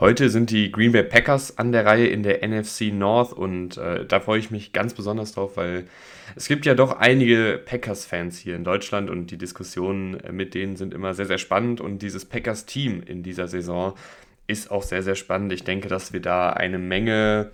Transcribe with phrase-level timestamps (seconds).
[0.00, 4.04] Heute sind die Green Bay Packers an der Reihe in der NFC North und äh,
[4.04, 5.84] da freue ich mich ganz besonders drauf, weil
[6.34, 10.94] es gibt ja doch einige Packers-Fans hier in Deutschland und die Diskussionen mit denen sind
[10.94, 13.94] immer sehr, sehr spannend und dieses Packers-Team in dieser Saison
[14.48, 15.52] ist auch sehr, sehr spannend.
[15.52, 17.52] Ich denke, dass wir da eine Menge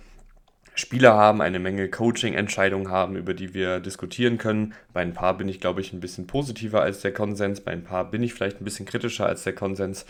[0.73, 4.73] Spieler haben, eine Menge Coaching-Entscheidungen haben, über die wir diskutieren können.
[4.93, 7.83] Bei ein paar bin ich, glaube ich, ein bisschen positiver als der Konsens, bei ein
[7.83, 10.05] paar bin ich vielleicht ein bisschen kritischer als der Konsens.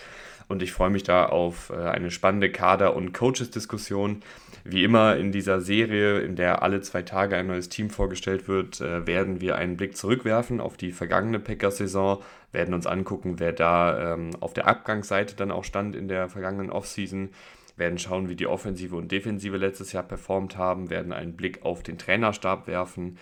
[0.52, 4.22] Und ich freue mich da auf äh, eine spannende Kader- und Coaches-Diskussion.
[4.66, 8.82] Wie immer in dieser Serie, in der alle zwei Tage ein neues Team vorgestellt wird,
[8.82, 14.14] äh, werden wir einen Blick zurückwerfen auf die vergangene Packers-Saison, werden uns angucken, wer da
[14.14, 17.30] ähm, auf der Abgangsseite dann auch stand in der vergangenen Offseason
[17.78, 21.82] werden schauen, wie die Offensive und Defensive letztes Jahr performt haben, werden einen Blick auf
[21.82, 23.18] den Trainerstab werfen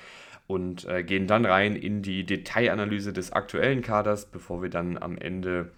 [0.48, 5.20] und äh, gehen dann rein in die Detailanalyse des aktuellen Kaders, bevor wir dann am
[5.20, 5.70] Ende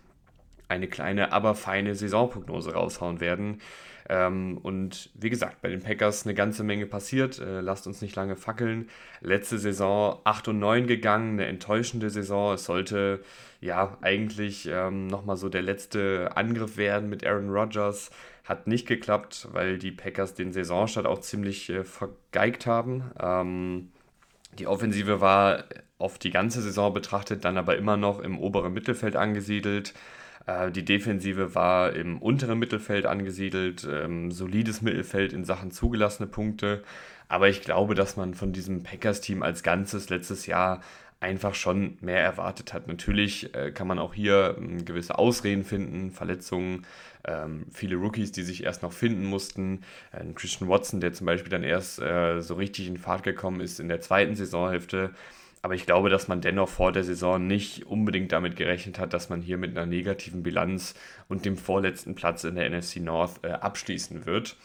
[0.72, 3.62] eine kleine, aber feine Saisonprognose raushauen werden.
[4.10, 7.40] Ähm, und wie gesagt, bei den Packers eine ganze Menge passiert.
[7.40, 8.90] Äh, lasst uns nicht lange fackeln.
[9.22, 12.54] Letzte Saison 8 und 9 gegangen, eine enttäuschende Saison.
[12.54, 13.22] Es sollte
[13.60, 18.12] ja eigentlich ähm, nochmal so der letzte Angriff werden mit Aaron Rodgers.
[18.44, 23.12] Hat nicht geklappt, weil die Packers den Saisonstart auch ziemlich äh, vergeigt haben.
[23.22, 23.92] Ähm,
[24.58, 25.66] die Offensive war
[25.98, 29.94] auf die ganze Saison betrachtet dann aber immer noch im oberen Mittelfeld angesiedelt.
[30.52, 36.84] Äh, die Defensive war im unteren Mittelfeld angesiedelt, ähm, solides Mittelfeld in Sachen zugelassene Punkte.
[37.28, 40.82] Aber ich glaube, dass man von diesem Packers-Team als Ganzes letztes Jahr
[41.22, 42.88] einfach schon mehr erwartet hat.
[42.88, 46.86] Natürlich äh, kann man auch hier äh, gewisse Ausreden finden, Verletzungen,
[47.26, 49.82] ähm, viele Rookies, die sich erst noch finden mussten.
[50.12, 53.80] Äh, Christian Watson, der zum Beispiel dann erst äh, so richtig in Fahrt gekommen ist
[53.80, 55.12] in der zweiten Saisonhälfte.
[55.62, 59.30] Aber ich glaube, dass man dennoch vor der Saison nicht unbedingt damit gerechnet hat, dass
[59.30, 60.96] man hier mit einer negativen Bilanz
[61.28, 64.58] und dem vorletzten Platz in der NFC North äh, abschließen wird.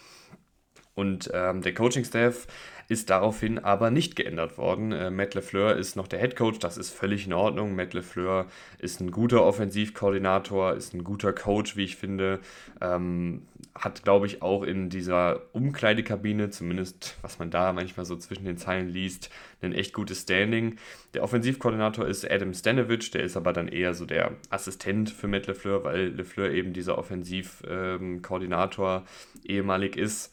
[0.94, 2.46] Und ähm, der Coaching-Staff
[2.88, 4.92] ist daraufhin aber nicht geändert worden.
[4.92, 7.74] Äh, Matt LeFleur ist noch der Head Coach, das ist völlig in Ordnung.
[7.74, 8.46] Matt LeFleur
[8.78, 12.40] ist ein guter Offensivkoordinator, ist ein guter Coach, wie ich finde.
[12.80, 13.42] Ähm,
[13.74, 18.56] hat, glaube ich, auch in dieser Umkleidekabine, zumindest was man da manchmal so zwischen den
[18.56, 19.30] Zeilen liest,
[19.62, 20.76] ein echt gutes Standing.
[21.14, 25.46] Der Offensivkoordinator ist Adam Stanovich, der ist aber dann eher so der Assistent für Matt
[25.46, 29.04] LeFleur, weil LeFleur eben dieser Offensivkoordinator ähm,
[29.44, 30.32] ehemalig ist.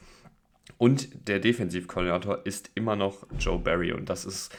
[0.84, 3.94] Und der Defensivkoordinator ist immer noch Joe Barry.
[3.94, 4.54] Und das ist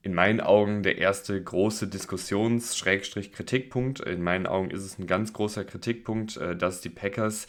[0.00, 4.00] in meinen Augen der erste große Diskussions-Kritikpunkt.
[4.00, 7.46] In meinen Augen ist es ein ganz großer Kritikpunkt, äh, dass die Packers,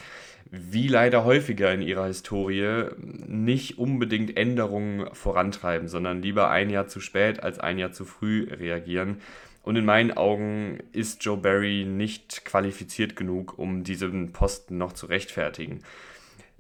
[0.52, 7.00] wie leider häufiger in ihrer Historie, nicht unbedingt Änderungen vorantreiben, sondern lieber ein Jahr zu
[7.00, 9.22] spät als ein Jahr zu früh reagieren.
[9.64, 15.06] Und in meinen Augen ist Joe Barry nicht qualifiziert genug, um diesen Posten noch zu
[15.06, 15.80] rechtfertigen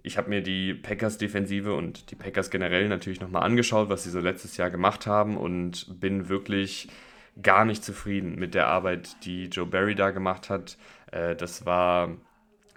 [0.04, 4.20] ich habe mir die Packers-Defensive und die Packers generell natürlich nochmal angeschaut, was sie so
[4.20, 6.88] letztes Jahr gemacht haben und bin wirklich
[7.42, 10.78] gar nicht zufrieden mit der Arbeit, die Joe Barry da gemacht hat.
[11.12, 12.18] Äh, das war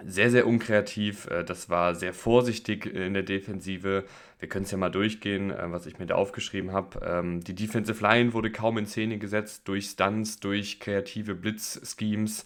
[0.05, 4.05] sehr, sehr unkreativ, äh, das war sehr vorsichtig in der Defensive.
[4.39, 7.01] Wir können es ja mal durchgehen, äh, was ich mir da aufgeschrieben habe.
[7.05, 12.45] Ähm, die Defensive Line wurde kaum in Szene gesetzt durch Stunts, durch kreative Blitz-Schemes.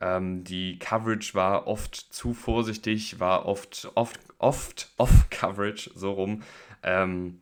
[0.00, 6.42] Ähm, die Coverage war oft zu vorsichtig, war oft, oft, oft off-Coverage, so rum.
[6.82, 7.40] Ähm,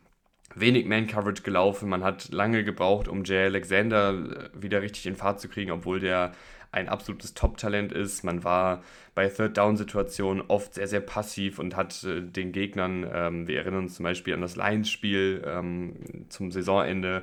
[0.54, 1.88] wenig Man-Coverage gelaufen.
[1.88, 6.00] Man hat lange gebraucht, um Jay Alexander äh, wieder richtig in Fahrt zu kriegen, obwohl
[6.00, 6.32] der
[6.74, 8.24] ein absolutes Top-Talent ist.
[8.24, 8.82] Man war
[9.14, 13.94] bei Third-Down-Situationen oft sehr, sehr passiv und hat äh, den Gegnern, ähm, wir erinnern uns
[13.94, 15.94] zum Beispiel an das Lions-Spiel ähm,
[16.28, 17.22] zum Saisonende,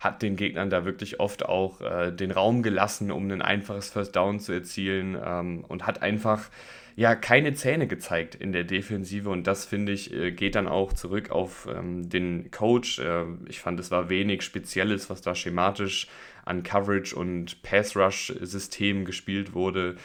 [0.00, 4.16] hat den Gegnern da wirklich oft auch äh, den Raum gelassen, um ein einfaches First
[4.16, 6.50] Down zu erzielen ähm, und hat einfach
[6.96, 10.92] ja keine Zähne gezeigt in der Defensive und das finde ich äh, geht dann auch
[10.92, 12.98] zurück auf ähm, den Coach.
[12.98, 16.08] Äh, ich fand es war wenig Spezielles, was da schematisch
[16.44, 19.96] an Coverage und Pass Rush Systemen gespielt wurde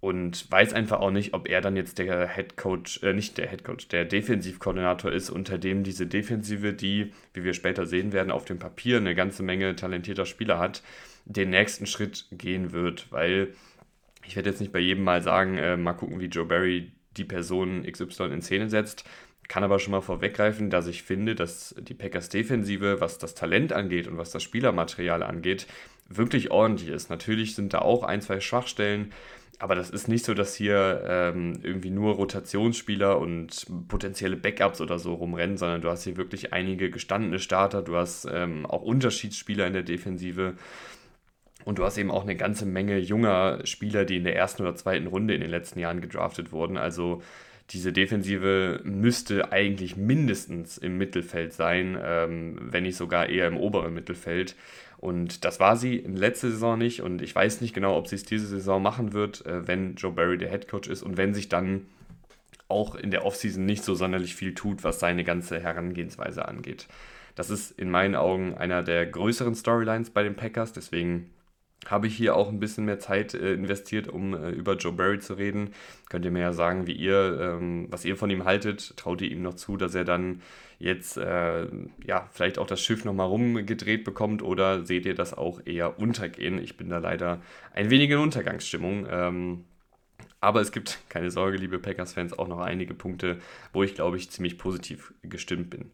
[0.00, 3.48] und weiß einfach auch nicht, ob er dann jetzt der Head Coach, äh, nicht der
[3.48, 8.30] Head Coach, der Defensivkoordinator ist, unter dem diese Defensive, die, wie wir später sehen werden,
[8.30, 10.82] auf dem Papier eine ganze Menge talentierter Spieler hat,
[11.26, 13.54] den nächsten Schritt gehen wird, weil
[14.26, 17.24] ich werde jetzt nicht bei jedem mal sagen, äh, mal gucken, wie Joe Barry die
[17.24, 19.04] Person XY in Szene setzt,
[19.48, 23.72] kann aber schon mal vorweggreifen, dass ich finde, dass die Packers Defensive, was das Talent
[23.72, 25.66] angeht und was das Spielermaterial angeht,
[26.08, 27.10] wirklich ordentlich ist.
[27.10, 29.12] Natürlich sind da auch ein, zwei Schwachstellen,
[29.60, 34.98] aber das ist nicht so, dass hier ähm, irgendwie nur Rotationsspieler und potenzielle Backups oder
[34.98, 39.66] so rumrennen, sondern du hast hier wirklich einige gestandene Starter, du hast ähm, auch Unterschiedsspieler
[39.66, 40.54] in der Defensive
[41.66, 44.74] und du hast eben auch eine ganze Menge junger Spieler, die in der ersten oder
[44.76, 46.78] zweiten Runde in den letzten Jahren gedraftet wurden.
[46.78, 47.20] Also
[47.68, 53.92] diese Defensive müsste eigentlich mindestens im Mittelfeld sein, ähm, wenn nicht sogar eher im oberen
[53.92, 54.56] Mittelfeld.
[55.00, 57.00] Und das war sie in letzter Saison nicht.
[57.00, 60.12] Und ich weiß nicht genau, ob sie es diese Saison machen wird, äh, wenn Joe
[60.12, 61.86] Barry der Head Coach ist und wenn sich dann
[62.68, 66.86] auch in der Offseason nicht so sonderlich viel tut, was seine ganze Herangehensweise angeht.
[67.34, 70.74] Das ist in meinen Augen einer der größeren Storylines bei den Packers.
[70.74, 71.30] Deswegen
[71.86, 75.18] habe ich hier auch ein bisschen mehr Zeit äh, investiert, um äh, über Joe Barry
[75.18, 75.72] zu reden.
[76.08, 78.96] Könnt ihr mir ja sagen, wie ihr, ähm, was ihr von ihm haltet.
[78.96, 80.42] Traut ihr ihm noch zu, dass er dann
[80.78, 81.66] jetzt äh,
[82.04, 86.58] ja vielleicht auch das Schiff nochmal rumgedreht bekommt oder seht ihr das auch eher untergehen?
[86.62, 87.40] Ich bin da leider
[87.72, 89.06] ein wenig in Untergangsstimmung.
[89.10, 89.64] Ähm,
[90.40, 93.38] aber es gibt, keine Sorge, liebe Packers-Fans, auch noch einige Punkte,
[93.72, 95.90] wo ich, glaube ich, ziemlich positiv gestimmt bin.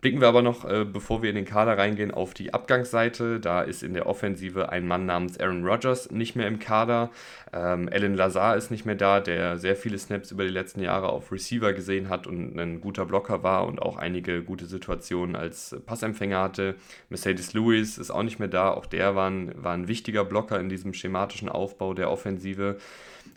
[0.00, 3.40] Blicken wir aber noch, äh, bevor wir in den Kader reingehen, auf die Abgangsseite.
[3.40, 7.10] Da ist in der Offensive ein Mann namens Aaron Rodgers nicht mehr im Kader.
[7.52, 11.08] Ähm, Alan Lazar ist nicht mehr da, der sehr viele Snaps über die letzten Jahre
[11.08, 15.74] auf Receiver gesehen hat und ein guter Blocker war und auch einige gute Situationen als
[15.84, 16.76] Passempfänger hatte.
[17.08, 18.70] Mercedes Lewis ist auch nicht mehr da.
[18.70, 22.76] Auch der war ein, war ein wichtiger Blocker in diesem schematischen Aufbau der Offensive.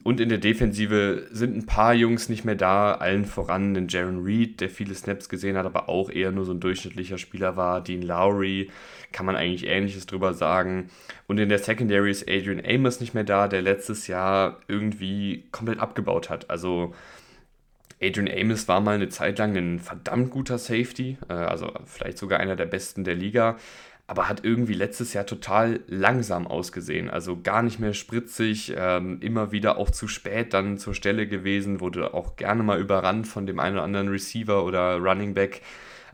[0.04, 4.24] Und in der Defensive sind ein paar Jungs nicht mehr da, allen voran den Jaron
[4.24, 7.82] Reed, der viele Snaps gesehen hat, aber auch eher nur so ein durchschnittlicher Spieler war.
[7.82, 8.70] Dean Lowry,
[9.12, 10.90] kann man eigentlich Ähnliches drüber sagen.
[11.28, 15.80] Und in der Secondary ist Adrian Amos nicht mehr da, der letztes Jahr irgendwie komplett
[15.80, 16.50] abgebaut hat.
[16.50, 16.94] Also
[18.02, 22.40] Adrian Amos war mal eine Zeit lang ein verdammt guter Safety, äh, also vielleicht sogar
[22.40, 23.58] einer der besten der Liga
[24.12, 27.10] aber hat irgendwie letztes Jahr total langsam ausgesehen.
[27.10, 31.80] Also gar nicht mehr spritzig, ähm, immer wieder auch zu spät dann zur Stelle gewesen,
[31.80, 35.62] wurde auch gerne mal überrannt von dem einen oder anderen Receiver oder Running Back.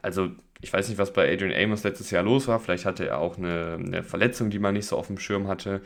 [0.03, 0.29] Also
[0.61, 2.59] ich weiß nicht, was bei Adrian Amos letztes Jahr los war.
[2.59, 5.81] Vielleicht hatte er auch eine, eine Verletzung, die man nicht so auf dem Schirm hatte.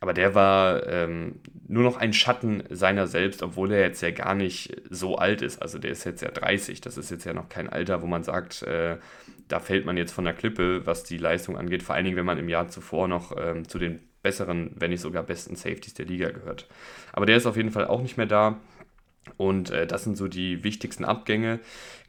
[0.00, 4.34] Aber der war ähm, nur noch ein Schatten seiner selbst, obwohl er jetzt ja gar
[4.34, 5.60] nicht so alt ist.
[5.60, 6.80] Also der ist jetzt ja 30.
[6.80, 8.98] Das ist jetzt ja noch kein Alter, wo man sagt, äh,
[9.48, 11.82] da fällt man jetzt von der Klippe, was die Leistung angeht.
[11.82, 15.00] Vor allen Dingen, wenn man im Jahr zuvor noch ähm, zu den besseren, wenn nicht
[15.00, 16.68] sogar besten Safeties der Liga gehört.
[17.12, 18.58] Aber der ist auf jeden Fall auch nicht mehr da.
[19.36, 21.60] Und äh, das sind so die wichtigsten Abgänge.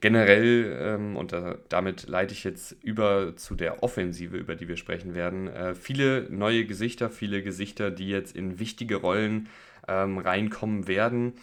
[0.01, 4.77] Generell, ähm, und da, damit leite ich jetzt über zu der Offensive, über die wir
[4.77, 9.50] sprechen werden, äh, viele neue Gesichter, viele Gesichter, die jetzt in wichtige Rollen
[9.88, 11.33] ähm, reinkommen werden.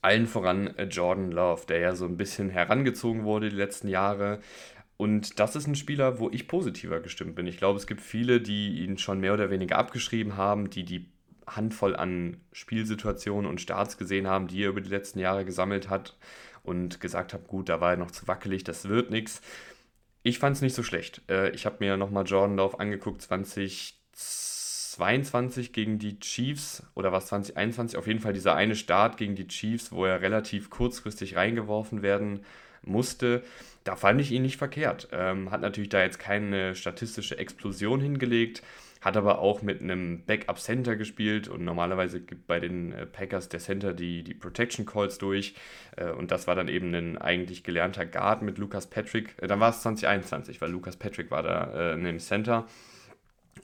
[0.00, 4.40] Allen voran äh, Jordan Love, der ja so ein bisschen herangezogen wurde die letzten Jahre.
[4.96, 7.46] Und das ist ein Spieler, wo ich positiver gestimmt bin.
[7.46, 11.06] Ich glaube, es gibt viele, die ihn schon mehr oder weniger abgeschrieben haben, die die
[11.56, 16.16] Handvoll an Spielsituationen und Starts gesehen haben, die er über die letzten Jahre gesammelt hat
[16.62, 19.40] und gesagt haben, gut, da war er noch zu wackelig, das wird nichts.
[20.22, 21.22] Ich fand es nicht so schlecht.
[21.30, 27.98] Äh, ich habe mir nochmal Jordan Love angeguckt, 2022 gegen die Chiefs oder was 2021,
[27.98, 32.40] auf jeden Fall dieser eine Start gegen die Chiefs, wo er relativ kurzfristig reingeworfen werden
[32.82, 33.42] musste.
[33.84, 35.08] Da fand ich ihn nicht verkehrt.
[35.12, 38.62] Ähm, hat natürlich da jetzt keine statistische Explosion hingelegt,
[39.00, 43.60] hat aber auch mit einem Backup-Center gespielt und normalerweise gibt bei den äh, Packers der
[43.60, 45.54] Center die, die Protection Calls durch
[45.96, 49.34] äh, und das war dann eben ein eigentlich gelernter Guard mit Lucas Patrick.
[49.40, 52.66] Äh, dann war es 2021, weil Lucas Patrick war da in dem Center.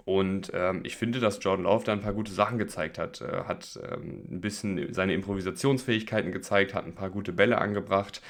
[0.05, 3.21] Und ähm, ich finde, dass Jordan Love da ein paar gute Sachen gezeigt hat.
[3.21, 8.21] Äh, hat ähm, ein bisschen seine Improvisationsfähigkeiten gezeigt, hat ein paar gute Bälle angebracht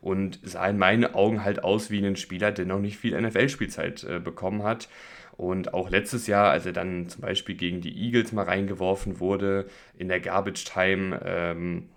[0.00, 4.04] und sah in meinen Augen halt aus wie ein Spieler, der noch nicht viel NFL-Spielzeit
[4.04, 4.88] äh, bekommen hat.
[5.36, 9.66] Und auch letztes Jahr, als er dann zum Beispiel gegen die Eagles mal reingeworfen wurde
[9.96, 11.88] in der Garbage Time, ähm,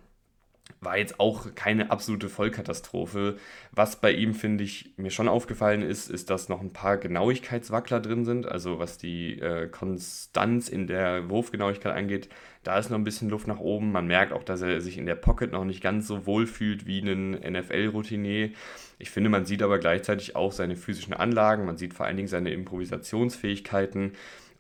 [0.82, 3.38] war jetzt auch keine absolute Vollkatastrophe.
[3.72, 8.00] Was bei ihm, finde ich, mir schon aufgefallen ist, ist, dass noch ein paar Genauigkeitswackler
[8.00, 8.46] drin sind.
[8.48, 12.30] Also was die äh, Konstanz in der Wurfgenauigkeit angeht,
[12.64, 13.92] da ist noch ein bisschen Luft nach oben.
[13.92, 16.86] Man merkt auch, dass er sich in der Pocket noch nicht ganz so wohl fühlt
[16.86, 18.52] wie ein NFL-Routinier.
[18.98, 22.30] Ich finde, man sieht aber gleichzeitig auch seine physischen Anlagen, man sieht vor allen Dingen
[22.30, 24.14] seine Improvisationsfähigkeiten.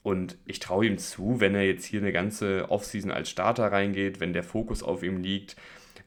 [0.04, 4.20] Und ich traue ihm zu, wenn er jetzt hier eine ganze Offseason als Starter reingeht,
[4.20, 5.56] wenn der Fokus auf ihm liegt,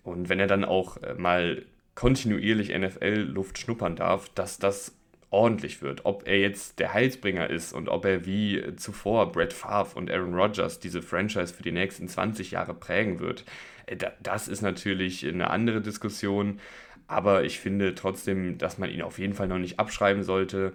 [0.08, 4.94] und wenn er dann auch äh, mal kontinuierlich NFL-Luft schnuppern darf, dass das
[5.30, 6.06] ordentlich wird.
[6.06, 10.34] Ob er jetzt der Heilsbringer ist und ob er wie zuvor Brett Favre und Aaron
[10.34, 13.44] Rodgers diese Franchise für die nächsten 20 Jahre prägen wird,
[13.86, 16.60] äh, das ist natürlich eine andere Diskussion.
[17.08, 20.74] Aber ich finde trotzdem, dass man ihn auf jeden Fall noch nicht abschreiben sollte.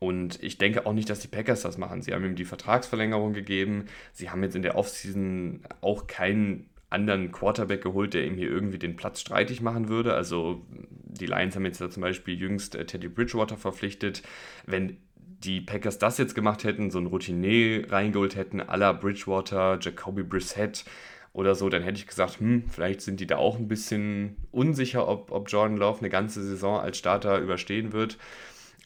[0.00, 2.02] Und ich denke auch nicht, dass die Packers das machen.
[2.02, 3.86] Sie haben ihm die Vertragsverlängerung gegeben.
[4.12, 8.78] Sie haben jetzt in der Offseason auch keinen anderen Quarterback geholt, der ihm hier irgendwie
[8.78, 10.14] den Platz streitig machen würde.
[10.14, 14.22] Also die Lions haben jetzt ja zum Beispiel jüngst äh, Teddy Bridgewater verpflichtet.
[14.66, 19.78] Wenn die Packers das jetzt gemacht hätten, so ein Routinier reingeholt hätten, à la Bridgewater,
[19.80, 20.84] Jacoby Brissett
[21.32, 25.06] oder so, dann hätte ich gesagt, hm, vielleicht sind die da auch ein bisschen unsicher,
[25.06, 28.16] ob, ob Jordan Love eine ganze Saison als Starter überstehen wird.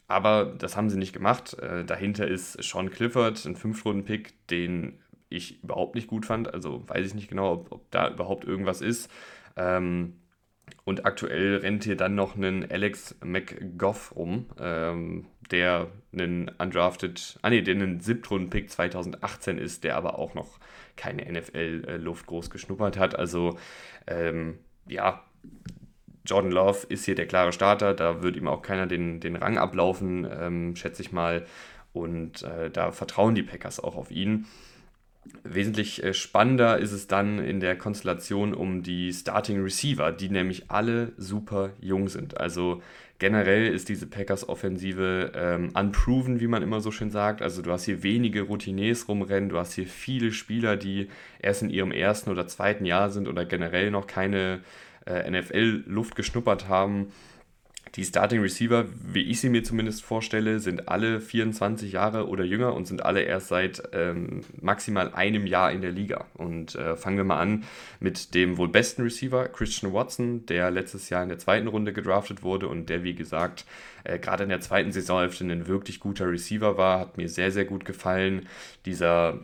[0.08, 1.58] Aber das haben sie nicht gemacht.
[1.58, 4.98] Äh, dahinter ist Sean Clifford, ein Fünf-Runden-Pick, den
[5.28, 6.52] ich überhaupt nicht gut fand.
[6.52, 9.10] Also weiß ich nicht genau, ob, ob da überhaupt irgendwas ist.
[9.56, 10.14] Ähm,
[10.84, 17.50] und aktuell rennt hier dann noch ein Alex McGough rum, ähm, der einen undrafted, ah
[17.50, 20.58] nee, der einen Siebtrunden-Pick 2018 ist, der aber auch noch
[20.96, 23.18] keine NFL-Luft groß geschnuppert hat.
[23.18, 23.58] Also
[24.06, 25.22] ähm, ja,
[26.26, 29.56] Jordan Love ist hier der klare Starter, da wird ihm auch keiner den, den Rang
[29.56, 31.46] ablaufen, ähm, schätze ich mal.
[31.92, 34.46] Und äh, da vertrauen die Packers auch auf ihn.
[35.44, 40.70] Wesentlich äh, spannender ist es dann in der Konstellation um die Starting Receiver, die nämlich
[40.70, 42.38] alle super jung sind.
[42.38, 42.82] Also
[43.18, 47.42] generell ist diese Packers-Offensive ähm, unproven, wie man immer so schön sagt.
[47.42, 51.08] Also du hast hier wenige Routiniers rumrennen, du hast hier viele Spieler, die
[51.40, 54.60] erst in ihrem ersten oder zweiten Jahr sind oder generell noch keine
[55.06, 57.12] äh, NFL-Luft geschnuppert haben.
[57.94, 62.74] Die Starting Receiver, wie ich sie mir zumindest vorstelle, sind alle 24 Jahre oder jünger
[62.74, 66.26] und sind alle erst seit ähm, maximal einem Jahr in der Liga.
[66.34, 67.64] Und äh, fangen wir mal an
[68.00, 72.42] mit dem wohl besten Receiver, Christian Watson, der letztes Jahr in der zweiten Runde gedraftet
[72.42, 73.64] wurde und der, wie gesagt,
[74.04, 77.00] äh, gerade in der zweiten Saisonhälfte ein wirklich guter Receiver war.
[77.00, 78.46] Hat mir sehr, sehr gut gefallen.
[78.84, 79.40] Dieser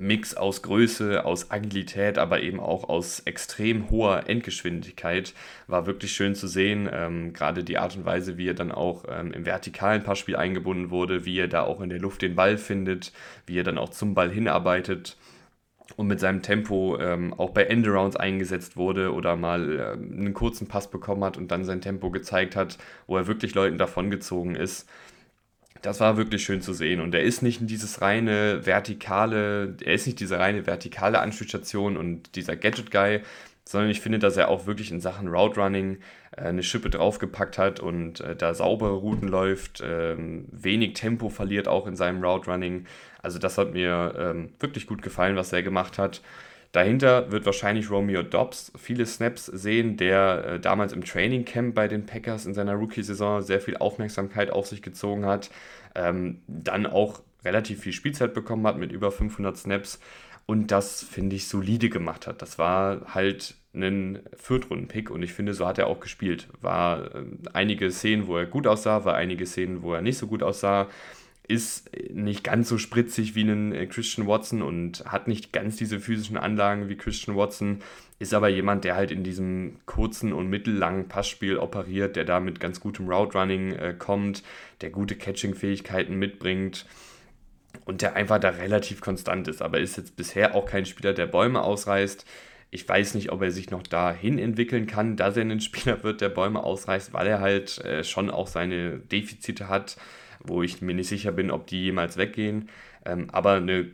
[0.00, 5.34] Mix aus Größe, aus Agilität, aber eben auch aus extrem hoher Endgeschwindigkeit
[5.66, 6.88] war wirklich schön zu sehen.
[6.90, 10.90] Ähm, Gerade die Art und Weise, wie er dann auch ähm, im vertikalen Passspiel eingebunden
[10.90, 13.12] wurde, wie er da auch in der Luft den Ball findet,
[13.44, 15.18] wie er dann auch zum Ball hinarbeitet
[15.96, 20.66] und mit seinem Tempo ähm, auch bei Endarounds eingesetzt wurde oder mal äh, einen kurzen
[20.66, 24.88] Pass bekommen hat und dann sein Tempo gezeigt hat, wo er wirklich Leuten davongezogen ist
[25.82, 27.00] das war wirklich schön zu sehen.
[27.00, 32.34] Und er ist nicht dieses reine vertikale, er ist nicht diese reine vertikale Anspielstation und
[32.36, 33.20] dieser Gadget-Guy,
[33.64, 35.98] sondern ich finde, dass er auch wirklich in Sachen Route Running
[36.36, 41.68] äh, eine Schippe draufgepackt hat und äh, da saubere Routen läuft, äh, wenig Tempo verliert
[41.68, 42.86] auch in seinem Route Running.
[43.22, 46.20] Also das hat mir ähm, wirklich gut gefallen, was er gemacht hat.
[46.72, 51.88] Dahinter wird wahrscheinlich Romeo Dobbs viele Snaps sehen, der äh, damals im Training Camp bei
[51.88, 55.50] den Packers in seiner Rookie-Saison sehr viel Aufmerksamkeit auf sich gezogen hat,
[55.96, 59.98] ähm, dann auch relativ viel Spielzeit bekommen hat mit über 500 Snaps
[60.46, 62.40] und das, finde ich, solide gemacht hat.
[62.42, 66.48] Das war halt ein Viertrunden-Pick und ich finde, so hat er auch gespielt.
[66.60, 70.28] War äh, einige Szenen, wo er gut aussah, war einige Szenen, wo er nicht so
[70.28, 70.88] gut aussah
[71.50, 75.98] ist nicht ganz so spritzig wie ein äh, Christian Watson und hat nicht ganz diese
[75.98, 77.80] physischen Anlagen wie Christian Watson,
[78.20, 82.60] ist aber jemand, der halt in diesem kurzen und mittellangen Passspiel operiert, der da mit
[82.60, 84.44] ganz gutem Route Running äh, kommt,
[84.80, 86.86] der gute Catching-Fähigkeiten mitbringt
[87.84, 91.26] und der einfach da relativ konstant ist, aber ist jetzt bisher auch kein Spieler, der
[91.26, 92.24] Bäume ausreißt.
[92.70, 96.20] Ich weiß nicht, ob er sich noch dahin entwickeln kann, dass er ein Spieler wird,
[96.20, 99.96] der Bäume ausreißt, weil er halt äh, schon auch seine Defizite hat
[100.44, 102.68] wo ich mir nicht sicher bin, ob die jemals weggehen.
[103.04, 103.90] Ähm, aber eine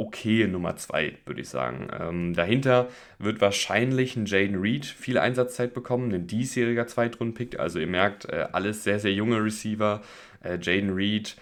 [0.00, 1.88] okaye Nummer 2, würde ich sagen.
[1.98, 2.88] Ähm, dahinter
[3.18, 7.60] wird wahrscheinlich ein Jaden Reed viel Einsatzzeit bekommen, ein diesjähriger Zweitrunden-Pick.
[7.60, 10.00] Also ihr merkt, äh, alles sehr, sehr junge Receiver.
[10.42, 11.36] Äh, Jaden Reed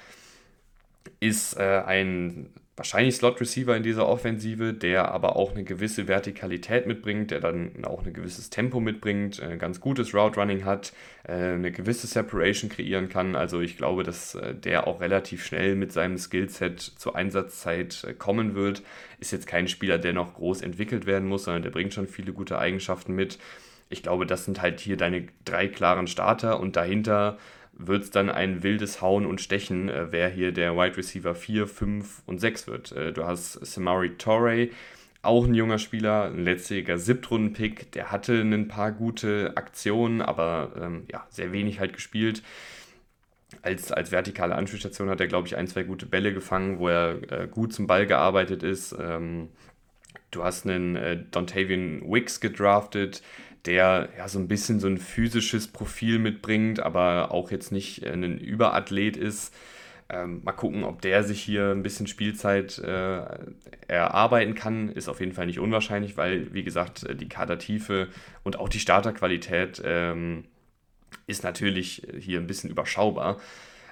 [1.21, 7.31] ist äh, ein wahrscheinlich Slot-Receiver in dieser Offensive, der aber auch eine gewisse Vertikalität mitbringt,
[7.31, 10.93] der dann auch ein gewisses Tempo mitbringt, ein äh, ganz gutes Route-Running hat,
[11.25, 13.35] äh, eine gewisse Separation kreieren kann.
[13.35, 18.55] Also ich glaube, dass äh, der auch relativ schnell mit seinem Skillset zur Einsatzzeit kommen
[18.55, 18.83] wird.
[19.19, 22.33] Ist jetzt kein Spieler, der noch groß entwickelt werden muss, sondern der bringt schon viele
[22.33, 23.39] gute Eigenschaften mit.
[23.91, 27.39] Ich glaube, das sind halt hier deine drei klaren Starter und dahinter
[27.79, 31.67] wird es dann ein wildes Hauen und Stechen, äh, wer hier der Wide Receiver 4,
[31.67, 32.93] 5 und 6 wird.
[32.93, 34.73] Äh, du hast Samari Torrey,
[35.23, 41.05] auch ein junger Spieler, ein letztjähriger Siebtrunden-Pick, der hatte ein paar gute Aktionen, aber ähm,
[41.11, 42.43] ja, sehr wenig halt gespielt.
[43.63, 47.21] Als, als vertikale Anspielstation hat er, glaube ich, ein, zwei gute Bälle gefangen, wo er
[47.33, 48.95] äh, gut zum Ball gearbeitet ist.
[48.99, 49.49] Ähm,
[50.31, 53.23] du hast einen äh, Dontavian Wicks gedraftet,
[53.69, 58.13] der ja so ein bisschen so ein physisches Profil mitbringt, aber auch jetzt nicht äh,
[58.13, 59.55] ein Überathlet ist.
[60.09, 63.27] Ähm, mal gucken, ob der sich hier ein bisschen Spielzeit äh,
[63.87, 64.89] erarbeiten kann.
[64.89, 68.09] Ist auf jeden Fall nicht unwahrscheinlich, weil, wie gesagt, äh, die Kadertiefe
[68.43, 70.45] und auch die Starterqualität ähm,
[71.27, 73.39] ist natürlich hier ein bisschen überschaubar.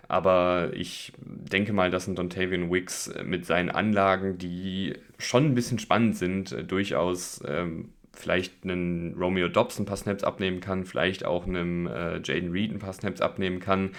[0.08, 5.78] Aber ich denke mal, dass ein Dontavian Wicks mit seinen Anlagen, die schon ein bisschen
[5.78, 11.24] spannend sind, äh, durchaus ähm, vielleicht einen Romeo Dobbs ein paar Snaps abnehmen kann, vielleicht
[11.24, 13.90] auch einem äh, Jaden Reed ein paar Snaps abnehmen kann.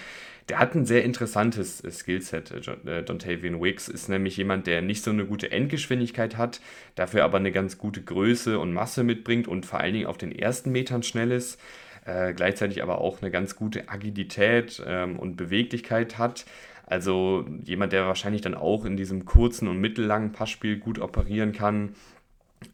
[0.48, 3.88] Der hat ein sehr interessantes äh, Skillset, äh, äh, Dontavian Wicks.
[3.88, 6.60] Ist nämlich jemand, der nicht so eine gute Endgeschwindigkeit hat,
[6.94, 10.32] dafür aber eine ganz gute Größe und Masse mitbringt und vor allen Dingen auf den
[10.32, 11.60] ersten Metern schnell ist.
[12.04, 16.46] Äh, gleichzeitig aber auch eine ganz gute Agilität ähm, und Beweglichkeit hat.
[16.86, 21.94] Also jemand, der wahrscheinlich dann auch in diesem kurzen und mittellangen Passspiel gut operieren kann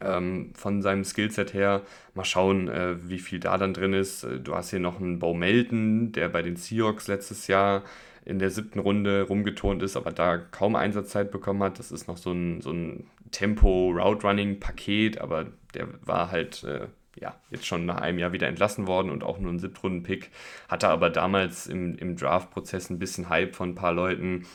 [0.01, 1.81] ähm, von seinem Skillset her.
[2.13, 4.23] Mal schauen, äh, wie viel da dann drin ist.
[4.23, 7.83] Äh, du hast hier noch einen Bo Melton, der bei den Seahawks letztes Jahr
[8.25, 11.77] in der siebten Runde rumgeturnt ist, aber da kaum Einsatzzeit bekommen hat.
[11.77, 16.87] Das ist noch so ein, so ein Tempo-Route-Running-Paket, aber der war halt äh,
[17.19, 20.31] ja, jetzt schon nach einem Jahr wieder entlassen worden und auch nur ein Siebtrunden-Pick.
[20.67, 24.45] Hatte aber damals im, im Draft-Prozess ein bisschen Hype von ein paar Leuten.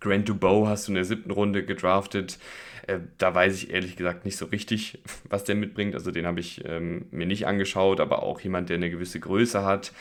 [0.00, 2.38] Grant Dubow hast du in der siebten Runde gedraftet.
[2.86, 5.94] Äh, da weiß ich ehrlich gesagt nicht so richtig, was der mitbringt.
[5.94, 9.64] Also den habe ich ähm, mir nicht angeschaut, aber auch jemand, der eine gewisse Größe
[9.64, 9.92] hat.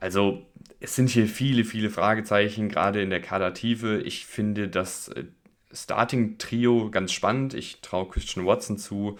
[0.00, 0.44] Also
[0.80, 4.00] es sind hier viele, viele Fragezeichen, gerade in der Kadertiefe.
[4.04, 5.24] Ich finde das äh,
[5.72, 7.54] Starting-Trio ganz spannend.
[7.54, 9.18] Ich traue Christian Watson zu,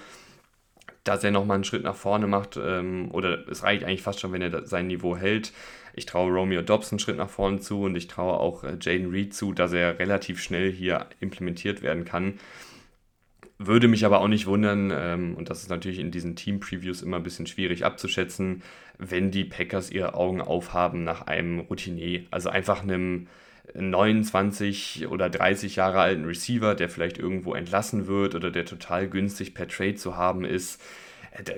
[1.04, 2.56] dass er nochmal einen Schritt nach vorne macht.
[2.56, 5.52] Ähm, oder es reicht eigentlich fast schon, wenn er sein Niveau hält.
[5.94, 9.11] Ich traue Romeo Dobbs einen Schritt nach vorne zu und ich traue auch äh, Jaden
[9.11, 12.38] Reed zu, dass er relativ schnell hier implementiert werden kann.
[13.58, 17.18] Würde mich aber auch nicht wundern, ähm, und das ist natürlich in diesen Team-Previews immer
[17.18, 18.62] ein bisschen schwierig abzuschätzen,
[18.99, 22.25] wenn die Packers ihre Augen aufhaben nach einem Routinier.
[22.30, 23.28] Also einfach einem
[23.75, 29.54] 29 oder 30 Jahre alten Receiver, der vielleicht irgendwo entlassen wird oder der total günstig
[29.54, 30.82] per Trade zu haben ist,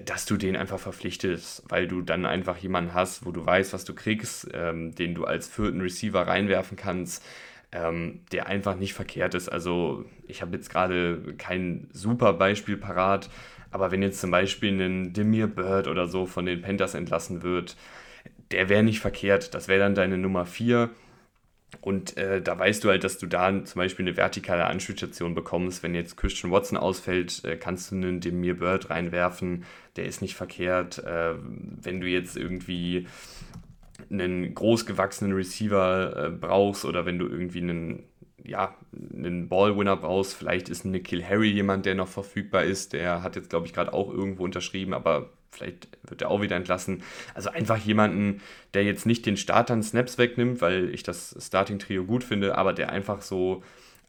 [0.04, 3.84] dass du den einfach verpflichtest, weil du dann einfach jemanden hast, wo du weißt, was
[3.84, 7.24] du kriegst, ähm, den du als vierten Receiver reinwerfen kannst,
[7.72, 9.48] ähm, der einfach nicht verkehrt ist.
[9.48, 13.30] Also ich habe jetzt gerade kein super Beispiel parat,
[13.72, 17.76] aber wenn jetzt zum Beispiel ein Demir Bird oder so von den Panthers entlassen wird,
[18.52, 19.54] der wäre nicht verkehrt.
[19.54, 20.90] Das wäre dann deine Nummer 4
[21.80, 25.82] und äh, da weißt du halt, dass du da zum Beispiel eine vertikale Anspielstation bekommst.
[25.82, 29.64] Wenn jetzt Christian Watson ausfällt, äh, kannst du einen Demir Bird reinwerfen.
[29.96, 30.98] Der ist nicht verkehrt.
[30.98, 33.06] Äh, wenn du jetzt irgendwie
[34.10, 38.02] einen großgewachsenen Receiver äh, brauchst oder wenn du irgendwie einen,
[38.42, 42.92] ja, einen Ballwinner brauchst, vielleicht ist ein Nikhil Harry jemand, der noch verfügbar ist.
[42.92, 46.56] Der hat jetzt, glaube ich, gerade auch irgendwo unterschrieben, aber Vielleicht wird er auch wieder
[46.56, 47.02] entlassen.
[47.34, 48.40] Also einfach jemanden,
[48.74, 52.90] der jetzt nicht den Startern Snaps wegnimmt, weil ich das Starting-Trio gut finde, aber der
[52.90, 53.62] einfach so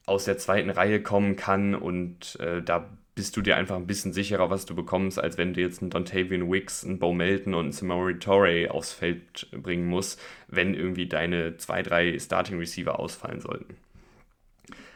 [0.05, 4.11] aus der zweiten Reihe kommen kann und äh, da bist du dir einfach ein bisschen
[4.11, 7.63] sicherer, was du bekommst, als wenn du jetzt einen Dontavian Wicks, einen Bo Melton und
[7.63, 13.39] einen Samori Torrey aufs Feld bringen musst, wenn irgendwie deine zwei, drei Starting Receiver ausfallen
[13.39, 13.77] sollten.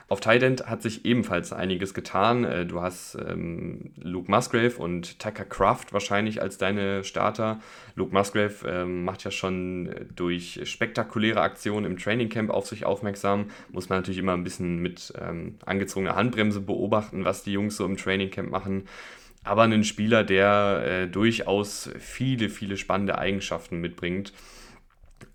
[0.09, 2.43] Auf Tight hat sich ebenfalls einiges getan.
[2.43, 7.59] Äh, du hast ähm, Luke Musgrave und Tucker Craft wahrscheinlich als deine Starter.
[7.95, 13.51] Luke Musgrave ähm, macht ja schon durch spektakuläre Aktionen im Trainingcamp auf sich aufmerksam.
[13.71, 17.85] Muss man natürlich immer ein bisschen mit ähm, angezogener Handbremse beobachten, was die Jungs so
[17.85, 18.85] im Trainingcamp machen.
[19.43, 24.33] Aber ein Spieler, der äh, durchaus viele, viele spannende Eigenschaften mitbringt.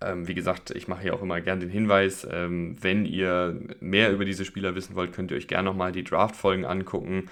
[0.05, 4.11] Ähm, wie gesagt, ich mache hier auch immer gerne den Hinweis, ähm, wenn ihr mehr
[4.11, 7.29] über diese Spieler wissen wollt, könnt ihr euch gerne nochmal die Draft-Folgen angucken.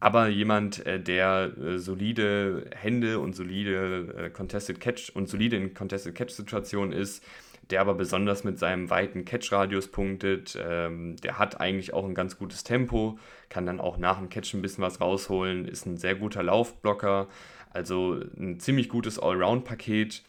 [0.00, 5.74] Aber jemand, äh, der äh, solide Hände und solide äh, Contested Catch und solide in
[5.74, 7.24] Contested Catch-Situationen ist,
[7.70, 12.38] der aber besonders mit seinem weiten Catch-Radius punktet, ähm, der hat eigentlich auch ein ganz
[12.38, 16.14] gutes Tempo, kann dann auch nach dem Catch ein bisschen was rausholen, ist ein sehr
[16.14, 17.28] guter Laufblocker,
[17.70, 20.22] also ein ziemlich gutes Allround-Paket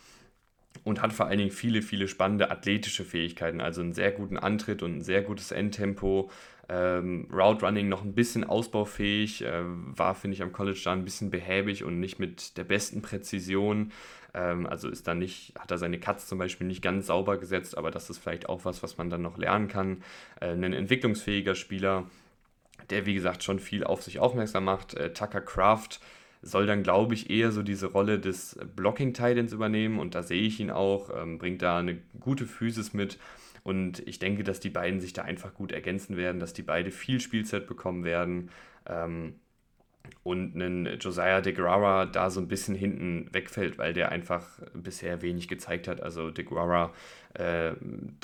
[0.90, 4.84] und hat vor allen Dingen viele, viele spannende athletische Fähigkeiten, also einen sehr guten Antritt
[4.84, 6.30] und ein sehr gutes Endtempo.
[6.68, 11.04] Ähm, Route Running noch ein bisschen ausbaufähig, äh, war, finde ich, am College da ein
[11.04, 13.92] bisschen behäbig und nicht mit der besten Präzision.
[14.34, 17.78] Ähm, also ist da nicht, hat er seine Cuts zum Beispiel nicht ganz sauber gesetzt,
[17.78, 20.04] aber das ist vielleicht auch was, was man dann noch lernen kann.
[20.40, 22.06] Äh, ein entwicklungsfähiger Spieler,
[22.90, 24.94] der wie gesagt schon viel auf sich aufmerksam macht.
[24.94, 26.00] Äh, Tucker Craft
[26.42, 30.60] soll dann, glaube ich, eher so diese Rolle des Blocking-Titans übernehmen und da sehe ich
[30.60, 33.18] ihn auch, ähm, bringt da eine gute Physis mit
[33.64, 36.92] und ich denke, dass die beiden sich da einfach gut ergänzen werden, dass die beide
[36.92, 38.50] viel Spielzeit bekommen werden
[38.88, 39.36] ähm,
[40.24, 45.48] und ein Josiah DeGuara da so ein bisschen hinten wegfällt, weil der einfach bisher wenig
[45.48, 46.02] gezeigt hat.
[46.02, 46.94] Also DeGuara,
[47.34, 47.74] äh,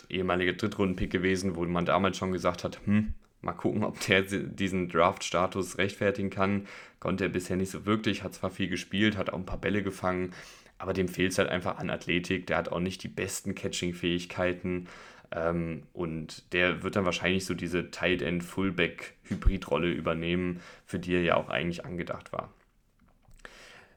[0.09, 3.13] ehemaliger Drittrunden-Pick gewesen, wo man damals schon gesagt hat, hm,
[3.45, 6.67] Mal gucken, ob der diesen Draft-Status rechtfertigen kann.
[6.99, 9.83] Konnte er bisher nicht so wirklich, hat zwar viel gespielt, hat auch ein paar Bälle
[9.83, 10.33] gefangen,
[10.79, 12.47] aber dem fehlt es halt einfach an Athletik.
[12.47, 14.87] Der hat auch nicht die besten Catching-Fähigkeiten.
[15.31, 21.13] Ähm, und der wird dann wahrscheinlich so diese Tight End Fullback Hybridrolle übernehmen, für die
[21.13, 22.51] er ja auch eigentlich angedacht war.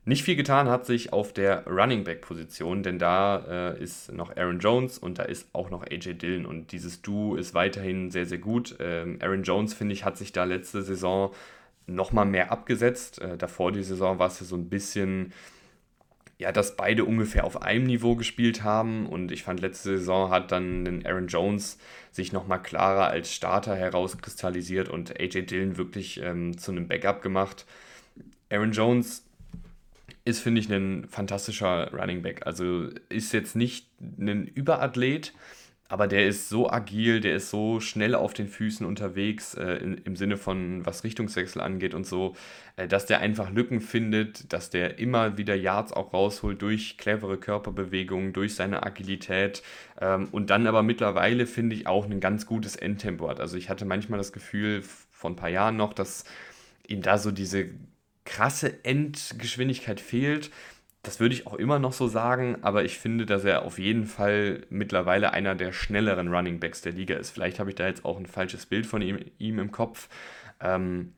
[0.09, 4.35] Nicht viel getan hat sich auf der Running Back Position, denn da äh, ist noch
[4.35, 8.25] Aaron Jones und da ist auch noch AJ Dillon und dieses Duo ist weiterhin sehr,
[8.25, 8.75] sehr gut.
[8.81, 11.35] Ähm, Aaron Jones, finde ich, hat sich da letzte Saison
[11.87, 13.21] nochmal mehr abgesetzt.
[13.21, 15.35] Äh, davor die Saison war es ja so ein bisschen,
[16.39, 20.53] ja, dass beide ungefähr auf einem Niveau gespielt haben und ich fand, letzte Saison hat
[20.53, 21.77] dann Aaron Jones
[22.13, 27.67] sich nochmal klarer als Starter herauskristallisiert und AJ Dillon wirklich ähm, zu einem Backup gemacht.
[28.51, 29.28] Aaron Jones
[30.29, 32.47] ist, finde ich, ein fantastischer Running Back.
[32.47, 35.33] Also ist jetzt nicht ein Überathlet,
[35.89, 39.97] aber der ist so agil, der ist so schnell auf den Füßen unterwegs, äh, in,
[40.05, 42.37] im Sinne von was Richtungswechsel angeht und so,
[42.77, 47.39] äh, dass der einfach Lücken findet, dass der immer wieder Yards auch rausholt durch clevere
[47.39, 49.63] Körperbewegungen, durch seine Agilität
[49.99, 53.41] ähm, und dann aber mittlerweile, finde ich, auch ein ganz gutes Endtempo hat.
[53.41, 56.25] Also ich hatte manchmal das Gefühl, vor ein paar Jahren noch, dass
[56.87, 57.71] ihm da so diese
[58.29, 60.51] krasse Endgeschwindigkeit fehlt.
[61.03, 64.05] Das würde ich auch immer noch so sagen, aber ich finde, dass er auf jeden
[64.05, 67.31] Fall mittlerweile einer der schnelleren Running Backs der Liga ist.
[67.31, 70.09] Vielleicht habe ich da jetzt auch ein falsches Bild von ihm, ihm im Kopf.
[70.61, 71.15] Ähm,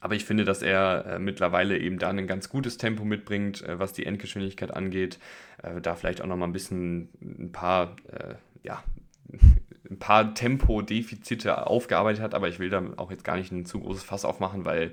[0.00, 3.78] aber ich finde, dass er äh, mittlerweile eben da ein ganz gutes Tempo mitbringt, äh,
[3.78, 5.18] was die Endgeschwindigkeit angeht.
[5.62, 8.82] Äh, da vielleicht auch noch mal ein bisschen ein paar, äh, ja,
[9.90, 13.80] ein paar Tempodefizite aufgearbeitet hat, aber ich will da auch jetzt gar nicht ein zu
[13.80, 14.92] großes Fass aufmachen, weil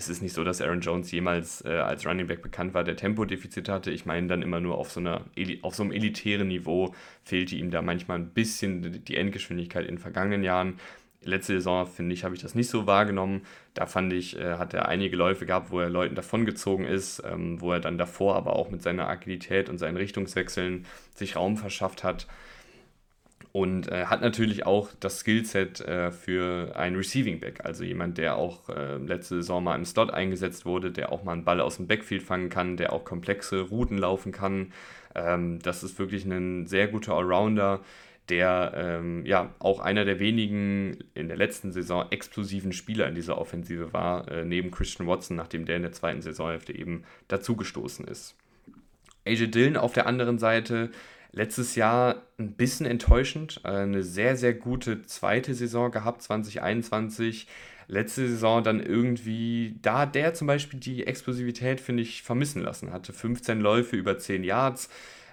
[0.00, 2.96] es ist nicht so, dass Aaron Jones jemals äh, als Running Back bekannt war, der
[2.96, 3.90] Tempodefizit hatte.
[3.90, 5.26] Ich meine dann immer nur auf so, einer,
[5.60, 9.98] auf so einem elitären Niveau fehlte ihm da manchmal ein bisschen die Endgeschwindigkeit in den
[9.98, 10.78] vergangenen Jahren.
[11.22, 13.42] Letzte Saison, finde ich, habe ich das nicht so wahrgenommen.
[13.74, 17.60] Da fand ich, äh, hat er einige Läufe gehabt, wo er Leuten davongezogen ist, ähm,
[17.60, 22.04] wo er dann davor aber auch mit seiner Agilität und seinen Richtungswechseln sich Raum verschafft
[22.04, 22.26] hat
[23.52, 28.36] und äh, hat natürlich auch das Skillset äh, für einen Receiving Back, also jemand, der
[28.36, 31.76] auch äh, letzte Saison mal im Slot eingesetzt wurde, der auch mal einen Ball aus
[31.76, 34.72] dem Backfield fangen kann, der auch komplexe Routen laufen kann.
[35.16, 37.80] Ähm, das ist wirklich ein sehr guter Allrounder,
[38.28, 43.36] der ähm, ja auch einer der wenigen in der letzten Saison explosiven Spieler in dieser
[43.36, 48.36] Offensive war, äh, neben Christian Watson, nachdem der in der zweiten Saisonhälfte eben dazugestoßen ist.
[49.26, 50.90] AJ Dillon auf der anderen Seite
[51.32, 57.46] Letztes Jahr ein bisschen enttäuschend, äh, eine sehr, sehr gute zweite Saison gehabt, 2021.
[57.86, 62.92] Letzte Saison dann irgendwie, da der zum Beispiel die Explosivität, finde ich, vermissen lassen.
[62.92, 64.88] Hatte 15 Läufe über 10 Yards.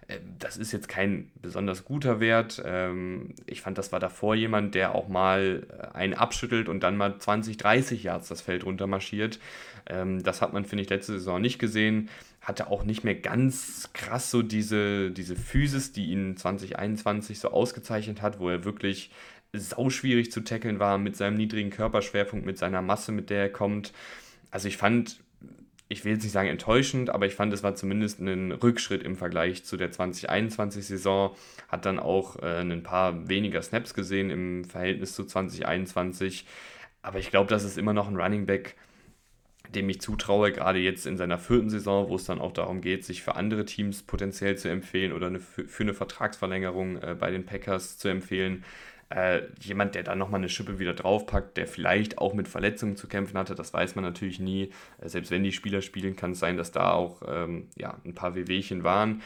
[0.07, 2.61] Äh, das ist jetzt kein besonders guter Wert.
[2.65, 6.97] Ähm, ich fand, das war davor jemand, der auch mal äh, einen abschüttelt und dann
[6.97, 9.39] mal 20, 30 Yards das Feld runtermarschiert.
[9.87, 12.09] Ähm, das hat man, finde ich, letzte Saison nicht gesehen
[12.47, 18.21] hatte auch nicht mehr ganz krass so diese, diese Physis, die ihn 2021 so ausgezeichnet
[18.21, 19.11] hat, wo er wirklich
[19.51, 23.91] sauschwierig zu tackeln war mit seinem niedrigen Körperschwerpunkt, mit seiner Masse, mit der er kommt.
[24.49, 25.19] Also ich fand,
[25.89, 29.17] ich will jetzt nicht sagen enttäuschend, aber ich fand, es war zumindest ein Rückschritt im
[29.17, 31.35] Vergleich zu der 2021-Saison.
[31.67, 36.45] Hat dann auch äh, ein paar weniger Snaps gesehen im Verhältnis zu 2021.
[37.01, 38.77] Aber ich glaube, das ist immer noch ein Running Back,
[39.75, 43.05] dem ich zutraue, gerade jetzt in seiner vierten Saison, wo es dann auch darum geht,
[43.05, 47.45] sich für andere Teams potenziell zu empfehlen oder eine, für eine Vertragsverlängerung äh, bei den
[47.45, 48.63] Packers zu empfehlen.
[49.09, 53.07] Äh, jemand, der dann nochmal eine Schippe wieder draufpackt, der vielleicht auch mit Verletzungen zu
[53.07, 54.71] kämpfen hatte, das weiß man natürlich nie.
[54.99, 58.13] Äh, selbst wenn die Spieler spielen, kann es sein, dass da auch ähm, ja, ein
[58.13, 59.21] paar Wehwehchen waren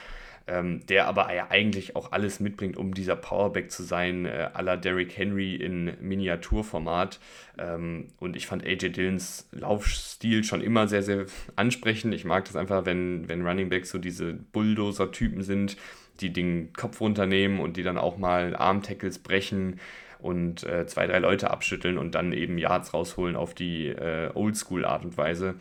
[0.52, 4.62] ähm, der aber ja eigentlich auch alles mitbringt, um dieser Powerback zu sein, äh, à
[4.62, 7.20] la Derrick Henry in Miniaturformat.
[7.58, 12.14] Ähm, und ich fand AJ Dillons Laufstil schon immer sehr, sehr ansprechend.
[12.14, 15.78] Ich mag das einfach, wenn, wenn Running Backs so diese Bulldozer-Typen sind,
[16.20, 19.80] die den Kopf runternehmen und die dann auch mal Arm-Tackles brechen
[20.20, 25.06] und äh, zwei, drei Leute abschütteln und dann eben Yards rausholen auf die äh, Oldschool-Art
[25.06, 25.56] und Weise.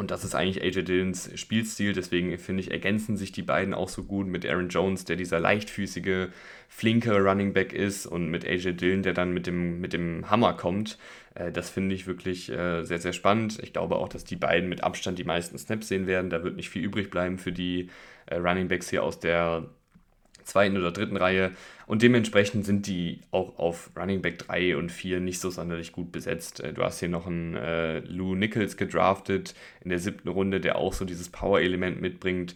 [0.00, 1.92] Und das ist eigentlich AJ Dillons Spielstil.
[1.92, 5.40] Deswegen finde ich, ergänzen sich die beiden auch so gut mit Aaron Jones, der dieser
[5.40, 6.28] leichtfüßige,
[6.70, 10.54] flinke Running Back ist, und mit AJ Dillon, der dann mit dem, mit dem Hammer
[10.54, 10.96] kommt.
[11.34, 13.58] Äh, das finde ich wirklich äh, sehr, sehr spannend.
[13.62, 16.30] Ich glaube auch, dass die beiden mit Abstand die meisten Snaps sehen werden.
[16.30, 17.90] Da wird nicht viel übrig bleiben für die
[18.24, 19.68] äh, Running Backs hier aus der
[20.50, 21.52] zweiten oder dritten Reihe.
[21.86, 26.12] Und dementsprechend sind die auch auf Running Back 3 und 4 nicht so sonderlich gut
[26.12, 26.60] besetzt.
[26.60, 30.76] Äh, du hast hier noch einen äh, Lou Nichols gedraftet in der siebten Runde, der
[30.76, 32.54] auch so dieses Power-Element mitbringt.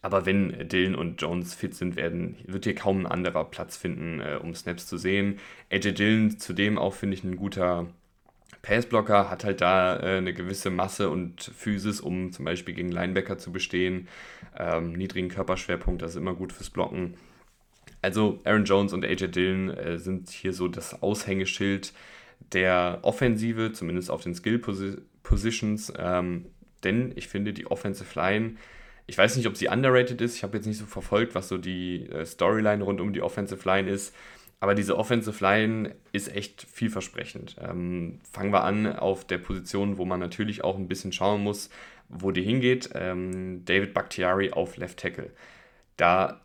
[0.00, 4.20] Aber wenn Dylan und Jones fit sind, werden, wird hier kaum ein anderer Platz finden,
[4.20, 5.38] äh, um Snaps zu sehen.
[5.72, 7.88] AJ Dillon zudem auch, finde ich, ein guter
[8.68, 13.38] Passblocker, hat halt da äh, eine gewisse Masse und Physis, um zum Beispiel gegen Linebacker
[13.38, 14.08] zu bestehen.
[14.58, 17.14] Ähm, niedrigen Körperschwerpunkt, das ist immer gut fürs Blocken.
[18.02, 21.94] Also Aaron Jones und AJ Dillon äh, sind hier so das Aushängeschild
[22.52, 24.58] der Offensive, zumindest auf den Skill
[25.22, 25.90] Positions.
[25.98, 26.44] Ähm,
[26.84, 28.56] denn ich finde, die Offensive Line,
[29.06, 30.36] ich weiß nicht, ob sie underrated ist.
[30.36, 33.66] Ich habe jetzt nicht so verfolgt, was so die äh, Storyline rund um die Offensive
[33.66, 34.14] Line ist.
[34.60, 37.56] Aber diese Offensive Line ist echt vielversprechend.
[37.60, 41.70] Ähm, fangen wir an auf der Position, wo man natürlich auch ein bisschen schauen muss,
[42.08, 42.90] wo die hingeht.
[42.94, 45.30] Ähm, David Bakhtiari auf Left Tackle.
[45.96, 46.40] Da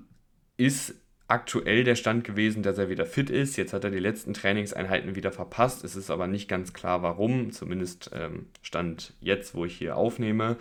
[0.58, 0.96] ist
[1.28, 3.58] aktuell der Stand gewesen, dass er wieder fit ist.
[3.58, 5.84] Jetzt hat er die letzten Trainingseinheiten wieder verpasst.
[5.84, 7.52] Es ist aber nicht ganz klar, warum.
[7.52, 10.58] Zumindest ähm, Stand jetzt, wo ich hier aufnehme.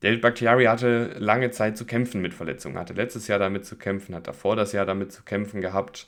[0.00, 2.78] David Bakhtiari hatte lange Zeit zu kämpfen mit Verletzungen.
[2.78, 6.06] Hatte letztes Jahr damit zu kämpfen, hat davor das Jahr damit zu kämpfen gehabt.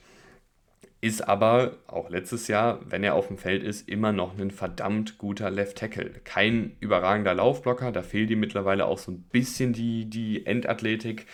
[1.02, 5.16] Ist aber auch letztes Jahr, wenn er auf dem Feld ist, immer noch ein verdammt
[5.16, 6.10] guter Left Tackle.
[6.24, 11.26] Kein überragender Laufblocker, da fehlt ihm mittlerweile auch so ein bisschen die, die Endathletik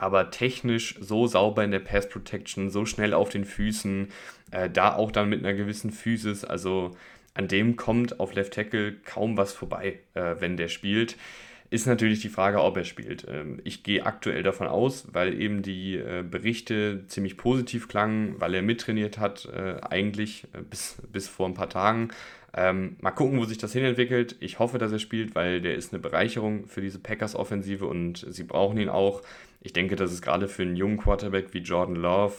[0.00, 4.08] aber technisch so sauber in der Pass Protection, so schnell auf den Füßen,
[4.50, 6.96] äh, da auch dann mit einer gewissen Physis, also
[7.34, 11.18] an dem kommt auf Left Tackle kaum was vorbei, äh, wenn der spielt.
[11.72, 13.24] Ist natürlich die Frage, ob er spielt.
[13.28, 18.54] Ähm, ich gehe aktuell davon aus, weil eben die äh, Berichte ziemlich positiv klangen, weil
[18.54, 22.08] er mittrainiert hat, äh, eigentlich äh, bis, bis vor ein paar Tagen.
[22.52, 24.34] Ähm, mal gucken, wo sich das hinentwickelt.
[24.40, 28.42] Ich hoffe, dass er spielt, weil der ist eine Bereicherung für diese Packers-Offensive und sie
[28.42, 29.22] brauchen ihn auch.
[29.60, 32.34] Ich denke, dass es gerade für einen jungen Quarterback wie Jordan Love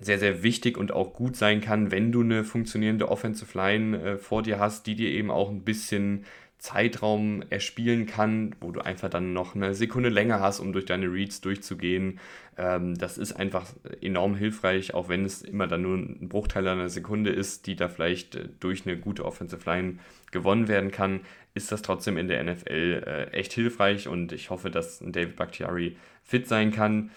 [0.00, 4.42] sehr, sehr wichtig und auch gut sein kann, wenn du eine funktionierende Offensive Line vor
[4.42, 6.24] dir hast, die dir eben auch ein bisschen
[6.64, 11.12] Zeitraum erspielen kann, wo du einfach dann noch eine Sekunde länger hast, um durch deine
[11.12, 12.18] Reads durchzugehen.
[12.56, 13.66] Ähm, das ist einfach
[14.00, 17.90] enorm hilfreich, auch wenn es immer dann nur ein Bruchteil einer Sekunde ist, die da
[17.90, 19.98] vielleicht äh, durch eine gute Offensive Line
[20.32, 21.20] gewonnen werden kann,
[21.52, 25.98] ist das trotzdem in der NFL äh, echt hilfreich und ich hoffe, dass David Bakhtiari
[26.22, 27.10] fit sein kann.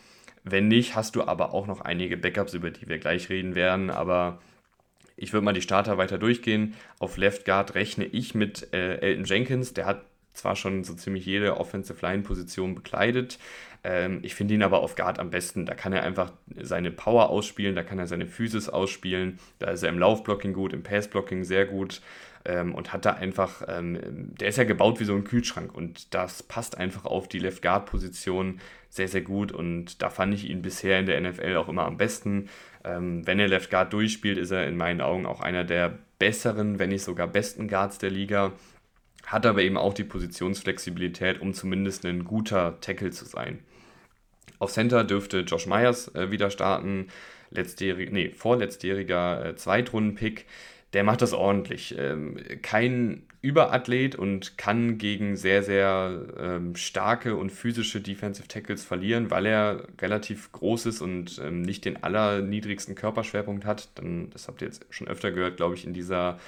[0.44, 3.92] Wenn nicht, hast du aber auch noch einige Backups, über die wir gleich reden werden,
[3.92, 4.40] aber
[5.18, 6.76] ich würde mal die Starter weiter durchgehen.
[7.00, 9.74] Auf Left Guard rechne ich mit äh, Elton Jenkins.
[9.74, 13.40] Der hat zwar schon so ziemlich jede Offensive Line Position bekleidet.
[13.84, 15.66] Ähm, ich finde ihn aber auf Guard am besten.
[15.66, 19.40] Da kann er einfach seine Power ausspielen, da kann er seine Physis ausspielen.
[19.60, 22.02] Da ist er im Laufblocking gut, im Passblocking sehr gut
[22.46, 24.00] ähm, und hat da einfach, ähm,
[24.40, 27.62] der ist ja gebaut wie so ein Kühlschrank und das passt einfach auf die Left
[27.62, 31.68] Guard Position sehr, sehr gut und da fand ich ihn bisher in der NFL auch
[31.68, 32.50] immer am besten.
[32.88, 36.80] Ähm, wenn er Left Guard durchspielt, ist er in meinen Augen auch einer der besseren,
[36.80, 38.54] wenn nicht sogar besten Guards der Liga.
[39.26, 43.60] Hat aber eben auch die Positionsflexibilität, um zumindest ein guter Tackle zu sein.
[44.60, 47.08] Auf Center dürfte Josh Myers äh, wieder starten.
[47.52, 50.46] Letztjährig, nee, vorletztjähriger äh, Zweitrunden-Pick.
[50.94, 51.96] Der macht das ordentlich.
[51.98, 59.30] Ähm, kein Überathlet und kann gegen sehr, sehr ähm, starke und physische Defensive Tackles verlieren,
[59.30, 63.90] weil er relativ groß ist und ähm, nicht den allerniedrigsten Körperschwerpunkt hat.
[63.96, 66.40] Dann, das habt ihr jetzt schon öfter gehört, glaube ich, in dieser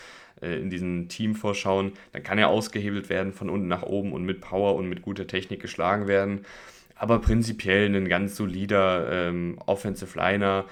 [0.42, 1.94] äh, in diesen Teamvorschauen.
[2.12, 5.28] Dann kann er ausgehebelt werden von unten nach oben und mit Power und mit guter
[5.28, 6.46] Technik geschlagen werden.
[6.96, 10.66] Aber prinzipiell ein ganz solider ähm, Offensive Liner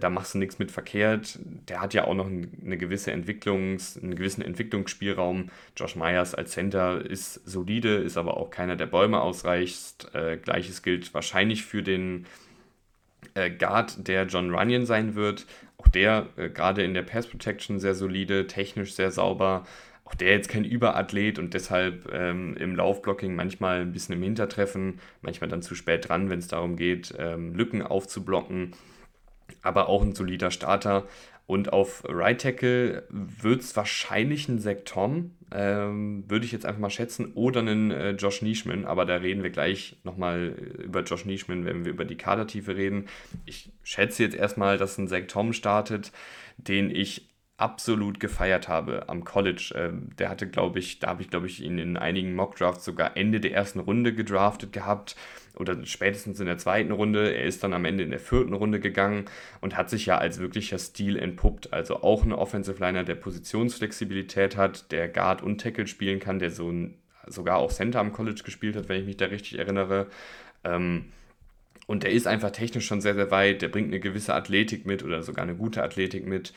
[0.00, 1.38] da machst du nichts mit verkehrt.
[1.68, 5.50] Der hat ja auch noch eine gewisse Entwicklungs-, einen gewissen Entwicklungsspielraum.
[5.76, 10.08] Josh Myers als Center ist solide, ist aber auch keiner, der Bäume ausreicht.
[10.14, 12.26] Äh, Gleiches gilt wahrscheinlich für den
[13.34, 15.46] äh, Guard, der John Runyon sein wird.
[15.76, 19.66] Auch der äh, gerade in der Pass Protection sehr solide, technisch sehr sauber.
[20.04, 25.00] Auch der jetzt kein Überathlet und deshalb ähm, im Laufblocking manchmal ein bisschen im Hintertreffen,
[25.22, 28.72] manchmal dann zu spät dran, wenn es darum geht, ähm, Lücken aufzublocken
[29.62, 31.06] aber auch ein solider Starter.
[31.46, 36.80] Und auf Right Tackle wird es wahrscheinlich ein Zach Tom, ähm, würde ich jetzt einfach
[36.80, 41.26] mal schätzen, oder einen äh, Josh Nischman, aber da reden wir gleich nochmal über Josh
[41.26, 43.08] Nischman, wenn wir über die Kadertiefe reden.
[43.44, 46.12] Ich schätze jetzt erstmal, dass ein Zach Tom startet,
[46.56, 47.28] den ich
[47.58, 49.74] absolut gefeiert habe am College.
[49.76, 53.18] Ähm, der hatte, glaube ich, da habe ich, glaube ich, ihn in einigen Mock-Drafts sogar
[53.18, 55.14] Ende der ersten Runde gedraftet gehabt
[55.56, 57.34] oder spätestens in der zweiten Runde.
[57.34, 59.24] Er ist dann am Ende in der vierten Runde gegangen
[59.60, 61.72] und hat sich ja als wirklicher Stil entpuppt.
[61.72, 66.50] Also auch ein Offensive Liner, der Positionsflexibilität hat, der Guard und Tackle spielen kann, der
[66.50, 70.08] so ein, sogar auch Center am College gespielt hat, wenn ich mich da richtig erinnere.
[70.64, 71.06] Ähm,
[71.86, 73.62] und der ist einfach technisch schon sehr, sehr weit.
[73.62, 76.52] Der bringt eine gewisse Athletik mit oder sogar eine gute Athletik mit.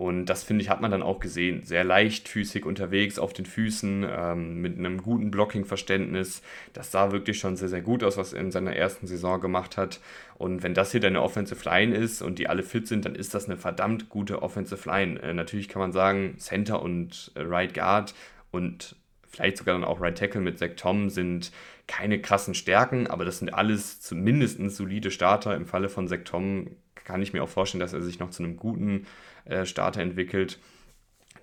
[0.00, 1.62] Und das finde ich, hat man dann auch gesehen.
[1.62, 6.40] Sehr leichtfüßig unterwegs auf den Füßen, ähm, mit einem guten Blocking-Verständnis.
[6.72, 9.76] Das sah wirklich schon sehr, sehr gut aus, was er in seiner ersten Saison gemacht
[9.76, 10.00] hat.
[10.38, 13.34] Und wenn das hier deine Offensive Line ist und die alle fit sind, dann ist
[13.34, 15.20] das eine verdammt gute Offensive Line.
[15.20, 18.14] Äh, natürlich kann man sagen, Center und äh, Right Guard
[18.52, 18.96] und
[19.28, 21.52] vielleicht sogar dann auch Right Tackle mit Zach Tom sind
[21.88, 25.54] keine krassen Stärken, aber das sind alles zumindest solide Starter.
[25.54, 28.42] Im Falle von Zach Tom kann ich mir auch vorstellen, dass er sich noch zu
[28.42, 29.04] einem guten
[29.50, 30.58] äh, Starter entwickelt.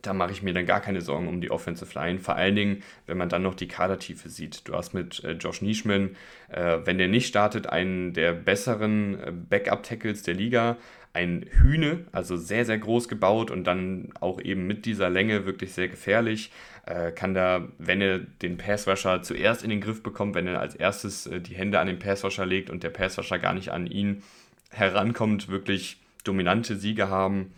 [0.01, 2.19] Da mache ich mir dann gar keine Sorgen um die Offensive Line.
[2.19, 4.67] Vor allen Dingen, wenn man dann noch die Kadertiefe sieht.
[4.67, 6.15] Du hast mit äh, Josh Nischman,
[6.49, 10.77] äh, wenn der nicht startet, einen der besseren Backup-Tackles der Liga.
[11.13, 15.73] Ein Hühne, also sehr, sehr groß gebaut und dann auch eben mit dieser Länge wirklich
[15.73, 16.51] sehr gefährlich.
[16.85, 20.75] Äh, kann da, wenn er den Passwasher zuerst in den Griff bekommt, wenn er als
[20.75, 24.21] erstes die Hände an den Passwasher legt und der Passwasher gar nicht an ihn
[24.69, 27.51] herankommt, wirklich dominante Siege haben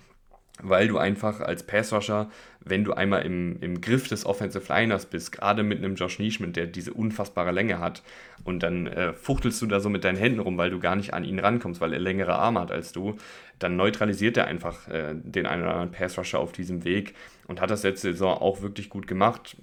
[0.62, 2.30] weil du einfach als Passrusher,
[2.62, 6.54] wenn du einmal im, im Griff des Offensive Liners bist, gerade mit einem Josh Nischman,
[6.54, 8.04] der diese unfassbare Länge hat,
[8.44, 11.14] und dann äh, fuchtelst du da so mit deinen Händen rum, weil du gar nicht
[11.14, 13.18] an ihn rankommst, weil er längere Arme hat als du,
[13.60, 17.16] dann neutralisiert er einfach äh, den einen oder anderen Passrusher auf diesem Weg
[17.48, 19.58] und hat das letzte Saison auch wirklich gut gemacht.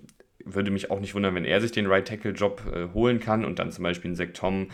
[0.44, 3.44] Würde mich auch nicht wundern, wenn er sich den Right Tackle Job äh, holen kann
[3.44, 4.68] und dann zum Beispiel einen Zach Tom,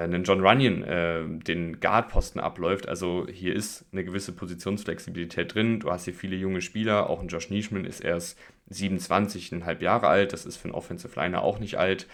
[0.00, 2.88] einen John Runyon äh, den Guard-Posten abläuft.
[2.88, 5.80] Also hier ist eine gewisse Positionsflexibilität drin.
[5.80, 8.38] Du hast hier viele junge Spieler, auch ein Josh Nischman ist erst
[8.70, 10.32] 27,5 Jahre alt.
[10.32, 12.06] Das ist für einen Offensive Liner auch nicht alt.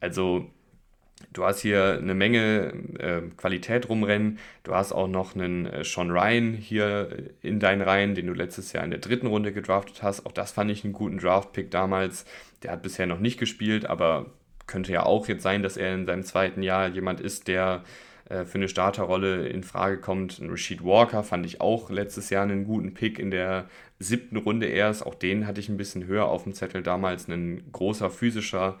[0.00, 0.50] Also
[1.32, 4.38] Du hast hier eine Menge äh, Qualität rumrennen.
[4.62, 8.72] Du hast auch noch einen äh, Sean Ryan hier in deinen Reihen, den du letztes
[8.72, 10.26] Jahr in der dritten Runde gedraftet hast.
[10.26, 12.24] Auch das fand ich einen guten Draft-Pick damals.
[12.62, 14.26] Der hat bisher noch nicht gespielt, aber
[14.70, 17.82] könnte ja auch jetzt sein, dass er in seinem zweiten Jahr jemand ist, der
[18.30, 20.38] äh, für eine Starterrolle in Frage kommt.
[20.38, 24.66] Ein Rashid Walker fand ich auch letztes Jahr einen guten Pick in der siebten Runde
[24.66, 25.04] erst.
[25.04, 27.28] Auch den hatte ich ein bisschen höher auf dem Zettel damals.
[27.28, 28.78] Ein großer physischer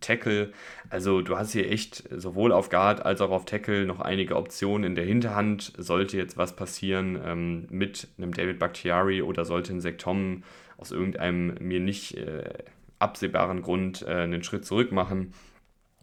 [0.00, 0.52] Tackle.
[0.88, 4.84] Also du hast hier echt sowohl auf Guard als auch auf Tackle noch einige Optionen
[4.84, 5.72] in der Hinterhand.
[5.76, 10.42] Sollte jetzt was passieren ähm, mit einem David Bakhtiari oder sollte ein Sektom
[10.78, 12.52] aus irgendeinem mir nicht äh,
[12.98, 15.32] absehbaren Grund äh, einen Schritt zurück machen,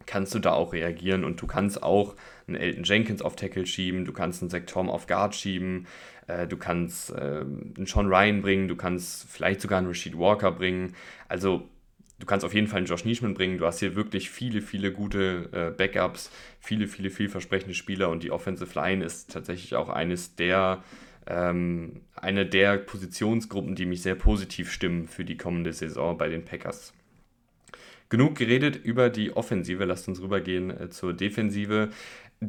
[0.06, 2.16] kannst du da auch reagieren und du kannst auch
[2.48, 5.88] einen Elton Jenkins auf Tackle schieben, du kannst einen Sektom auf Guard schieben,
[6.28, 10.52] äh, du kannst äh, einen Sean Ryan bringen, du kannst vielleicht sogar einen Rashid Walker
[10.52, 10.94] bringen.
[11.28, 11.68] Also
[12.20, 13.58] du kannst auf jeden Fall einen Josh Nischman bringen.
[13.58, 18.32] Du hast hier wirklich viele, viele gute äh, Backups, viele, viele vielversprechende Spieler und die
[18.32, 20.84] Offensive Line ist tatsächlich auch eines der
[21.28, 26.46] ähm, eine der Positionsgruppen, die mich sehr positiv stimmen für die kommende Saison bei den
[26.46, 26.94] Packers.
[28.10, 31.90] Genug geredet über die Offensive, lasst uns rübergehen äh, zur Defensive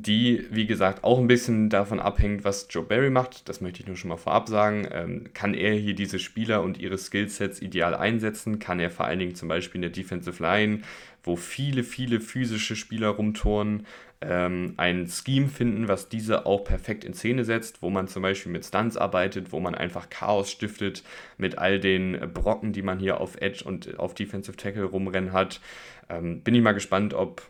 [0.03, 3.49] die, wie gesagt, auch ein bisschen davon abhängt, was Joe Barry macht.
[3.49, 4.87] Das möchte ich nur schon mal vorab sagen.
[4.91, 8.59] Ähm, kann er hier diese Spieler und ihre Skillsets ideal einsetzen?
[8.59, 10.81] Kann er vor allen Dingen zum Beispiel in der Defensive Line,
[11.23, 13.87] wo viele, viele physische Spieler rumtouren,
[14.29, 18.53] ähm, ein Scheme finden, was diese auch perfekt in Szene setzt, wo man zum Beispiel
[18.53, 21.03] mit Stunts arbeitet, wo man einfach Chaos stiftet
[21.39, 25.61] mit all den Brocken, die man hier auf Edge und auf Defensive Tackle rumrennen hat.
[26.09, 27.43] Ähm, bin ich mal gespannt, ob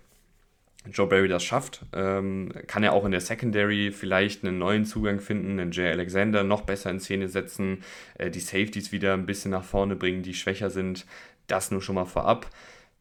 [0.92, 5.20] Joe Barry das schafft, ähm, kann er auch in der Secondary vielleicht einen neuen Zugang
[5.20, 7.82] finden, einen Jay Alexander noch besser in Szene setzen,
[8.18, 11.06] äh, die Safeties wieder ein bisschen nach vorne bringen, die schwächer sind.
[11.46, 12.50] Das nur schon mal vorab.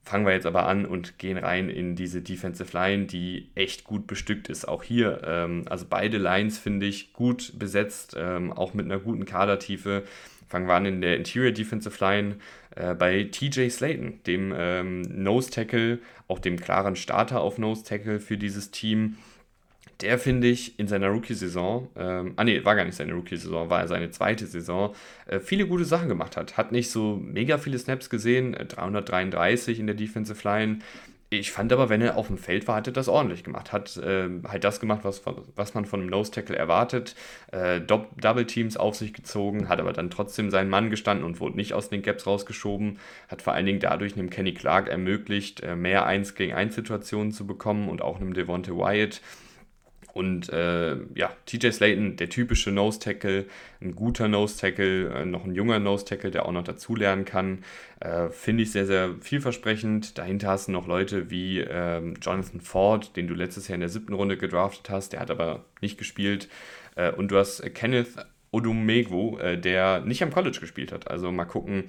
[0.05, 4.05] Fangen wir jetzt aber an und gehen rein in diese Defensive Line, die echt gut
[4.05, 4.67] bestückt ist.
[4.67, 9.25] Auch hier, ähm, also beide Lines finde ich gut besetzt, ähm, auch mit einer guten
[9.25, 10.03] Kadertiefe.
[10.49, 12.35] Fangen wir an in der Interior Defensive Line
[12.75, 18.19] äh, bei TJ Slayton, dem ähm, Nose Tackle, auch dem klaren Starter auf Nose Tackle
[18.19, 19.17] für dieses Team.
[20.03, 23.87] Der finde ich in seiner Rookie-Saison, ähm, ah nee, war gar nicht seine Rookie-Saison, war
[23.87, 24.93] seine zweite Saison,
[25.27, 26.57] äh, viele gute Sachen gemacht hat.
[26.57, 30.79] Hat nicht so mega viele Snaps gesehen, äh, 333 in der Defensive Line,
[31.39, 33.71] ich fand aber, wenn er auf dem Feld war, hat er das ordentlich gemacht.
[33.71, 35.23] Hat äh, halt das gemacht, was,
[35.55, 37.15] was man von einem Nose Tackle erwartet.
[37.51, 41.55] Äh, Double Teams auf sich gezogen, hat aber dann trotzdem seinen Mann gestanden und wurde
[41.55, 42.99] nicht aus den Gaps rausgeschoben.
[43.27, 47.31] Hat vor allen Dingen dadurch einem Kenny Clark ermöglicht, äh, mehr 1 gegen 1 Situationen
[47.31, 49.21] zu bekommen und auch einem Devonte Wyatt.
[50.13, 53.45] Und äh, ja, TJ Slayton, der typische Nose Tackle,
[53.81, 57.63] ein guter Nose Tackle, äh, noch ein junger Nose Tackle, der auch noch dazulernen kann,
[57.99, 60.19] äh, finde ich sehr, sehr vielversprechend.
[60.19, 63.89] Dahinter hast du noch Leute wie ähm, Jonathan Ford, den du letztes Jahr in der
[63.89, 66.47] siebten Runde gedraftet hast, der hat aber nicht gespielt.
[66.95, 68.09] Äh, und du hast Kenneth
[68.51, 71.09] Odumegwu, äh, der nicht am College gespielt hat.
[71.09, 71.85] Also mal gucken,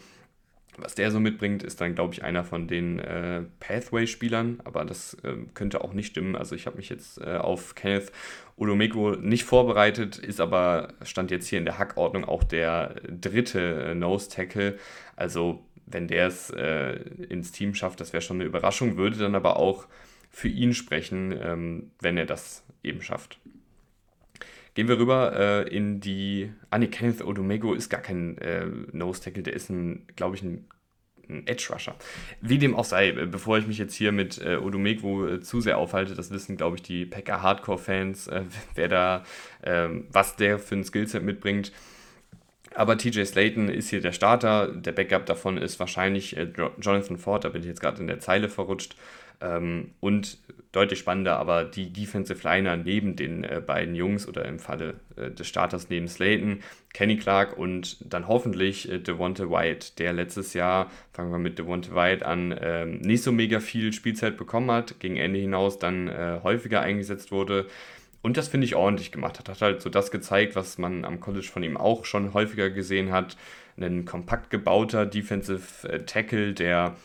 [0.79, 5.15] was der so mitbringt, ist dann, glaube ich, einer von den äh, Pathway-Spielern, aber das
[5.23, 6.37] äh, könnte auch nicht stimmen.
[6.37, 8.13] Also ich habe mich jetzt äh, auf Kenneth
[8.57, 13.95] Odomeko nicht vorbereitet, ist aber, stand jetzt hier in der Hackordnung auch der dritte äh,
[13.95, 14.79] Nose-Tackle.
[15.17, 16.95] Also wenn der es äh,
[17.29, 19.87] ins Team schafft, das wäre schon eine Überraschung, würde dann aber auch
[20.31, 23.39] für ihn sprechen, ähm, wenn er das eben schafft.
[24.75, 26.51] Gehen wir rüber äh, in die.
[26.71, 30.43] Ah, nee, Kenneth Odomego ist gar kein äh, Nose Tackle, der ist ein, glaube ich,
[30.43, 30.67] ein,
[31.29, 31.95] ein Edge Rusher.
[32.41, 35.61] Wie dem auch sei, äh, bevor ich mich jetzt hier mit äh, Odumegwu äh, zu
[35.61, 38.43] sehr aufhalte, das wissen, glaube ich, die Packer Hardcore-Fans, äh,
[38.75, 39.25] wer da,
[39.63, 41.73] äh, was der für ein Skillset mitbringt.
[42.75, 44.67] Aber TJ Slayton ist hier der Starter.
[44.67, 46.49] Der Backup davon ist wahrscheinlich äh,
[46.81, 48.97] Jonathan Ford, da bin ich jetzt gerade in der Zeile verrutscht.
[49.41, 50.39] Ähm, und
[50.75, 55.31] deutlich spannender, aber die Defensive Liner neben den äh, beiden Jungs oder im Falle äh,
[55.31, 56.61] des Starters neben Slayton,
[56.93, 61.95] Kenny Clark und dann hoffentlich äh, Devonta White, der letztes Jahr, fangen wir mit Devonta
[61.95, 66.41] White an, ähm, nicht so mega viel Spielzeit bekommen hat, gegen Ende hinaus dann äh,
[66.43, 67.67] häufiger eingesetzt wurde.
[68.23, 69.51] Und das finde ich ordentlich gemacht hat.
[69.51, 73.13] Hat halt so das gezeigt, was man am College von ihm auch schon häufiger gesehen
[73.13, 73.37] hat.
[73.77, 76.97] Ein kompakt gebauter Defensive äh, Tackle, der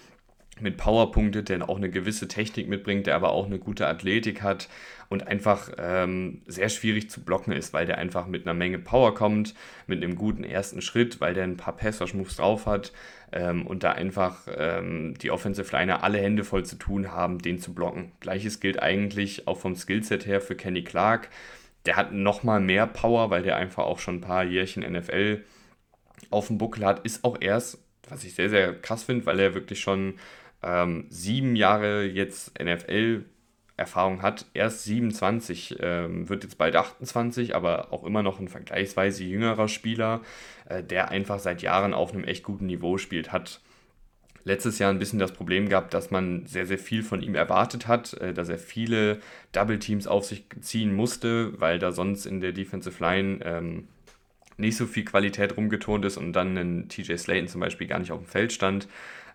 [0.61, 4.69] mit Powerpunkte, der auch eine gewisse Technik mitbringt, der aber auch eine gute Athletik hat
[5.09, 9.15] und einfach ähm, sehr schwierig zu blocken ist, weil der einfach mit einer Menge Power
[9.15, 9.55] kommt,
[9.87, 12.93] mit einem guten ersten Schritt, weil der ein paar Pass-Rush-Moves drauf hat
[13.31, 17.59] ähm, und da einfach ähm, die Offensive Liner alle Hände voll zu tun haben, den
[17.59, 18.11] zu blocken.
[18.19, 21.29] Gleiches gilt eigentlich auch vom Skillset her für Kenny Clark.
[21.85, 25.43] Der hat nochmal mehr Power, weil der einfach auch schon ein paar Jährchen NFL
[26.29, 29.53] auf dem Buckel hat, ist auch erst, was ich sehr, sehr krass finde, weil er
[29.53, 30.15] wirklich schon
[30.63, 33.25] ähm, sieben Jahre jetzt NFL
[33.79, 39.23] Erfahrung hat, erst 27, ähm, wird jetzt bald 28, aber auch immer noch ein vergleichsweise
[39.23, 40.21] jüngerer Spieler,
[40.67, 43.61] äh, der einfach seit Jahren auf einem echt guten Niveau spielt, hat
[44.43, 47.87] letztes Jahr ein bisschen das Problem gehabt, dass man sehr, sehr viel von ihm erwartet
[47.87, 49.19] hat, äh, dass er viele
[49.53, 53.87] Double Teams auf sich ziehen musste, weil da sonst in der Defensive Line ähm,
[54.57, 58.11] nicht so viel Qualität rumgetont ist und dann ein TJ Slayton zum Beispiel gar nicht
[58.11, 58.87] auf dem Feld stand.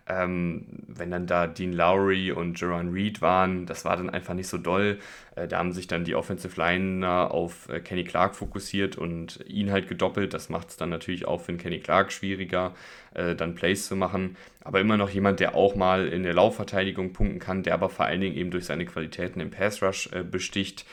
[0.07, 4.47] Ähm, wenn dann da Dean Lowry und Jerron Reed waren, das war dann einfach nicht
[4.47, 4.99] so doll.
[5.35, 9.71] Äh, da haben sich dann die Offensive Liner auf äh, Kenny Clark fokussiert und ihn
[9.71, 10.35] halt gedoppelt.
[10.35, 12.75] Das macht es dann natürlich auch für den Kenny Clark schwieriger,
[13.15, 14.37] äh, dann Plays zu machen.
[14.63, 18.05] Aber immer noch jemand, der auch mal in der Laufverteidigung punkten kann, der aber vor
[18.05, 20.85] allen Dingen eben durch seine Qualitäten im Pass Rush äh, besticht.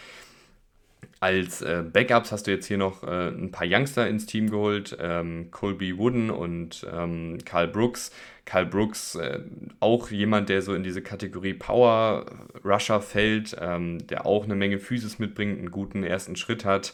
[1.21, 4.97] Als äh, Backups hast du jetzt hier noch äh, ein paar Youngster ins Team geholt,
[5.01, 8.11] ähm, Colby Wooden und ähm, Carl Brooks.
[8.53, 9.41] Carl Brooks, äh,
[9.81, 12.27] auch jemand, der so in diese Kategorie Power
[12.63, 16.93] Rusher fällt, ähm, der auch eine Menge Physis mitbringt, einen guten ersten Schritt hat,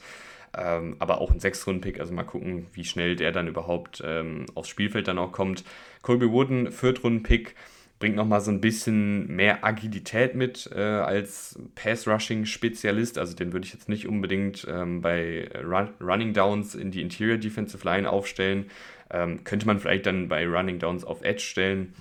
[0.57, 1.99] ähm, aber auch ein Sechs-Runden-Pick.
[1.99, 5.65] Also mal gucken, wie schnell der dann überhaupt ähm, aufs Spielfeld dann auch kommt.
[6.03, 7.57] Colby Wooden, Viertrunden-Pick
[7.99, 13.19] bringt nochmal so ein bisschen mehr Agilität mit äh, als Pass-Rushing-Spezialist.
[13.19, 17.39] Also den würde ich jetzt nicht unbedingt ähm, bei Run Running Downs in die Interior
[17.39, 18.67] Defensive Line aufstellen.
[19.11, 21.95] Ähm, könnte man vielleicht dann bei Running Downs auf Edge stellen.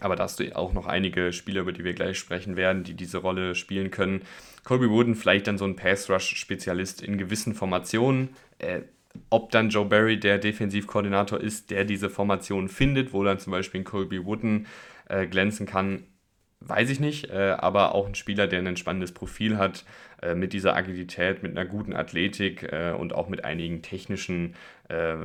[0.00, 2.94] Aber da hast du auch noch einige Spieler, über die wir gleich sprechen werden, die
[2.94, 4.22] diese Rolle spielen können.
[4.64, 8.30] Colby Wooden vielleicht dann so ein Pass-Rush-Spezialist in gewissen Formationen.
[8.58, 8.82] Äh,
[9.30, 13.82] ob dann Joe Barry der Defensivkoordinator ist, der diese Formation findet, wo dann zum Beispiel
[13.82, 14.66] Colby Wooden
[15.08, 16.04] äh, glänzen kann,
[16.60, 17.30] weiß ich nicht.
[17.30, 19.84] Äh, aber auch ein Spieler, der ein spannendes Profil hat,
[20.22, 24.54] äh, mit dieser Agilität, mit einer guten Athletik äh, und auch mit einigen technischen
[24.88, 25.16] äh,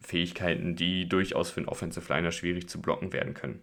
[0.00, 3.62] Fähigkeiten, die durchaus für einen Offensive Liner schwierig zu blocken werden können.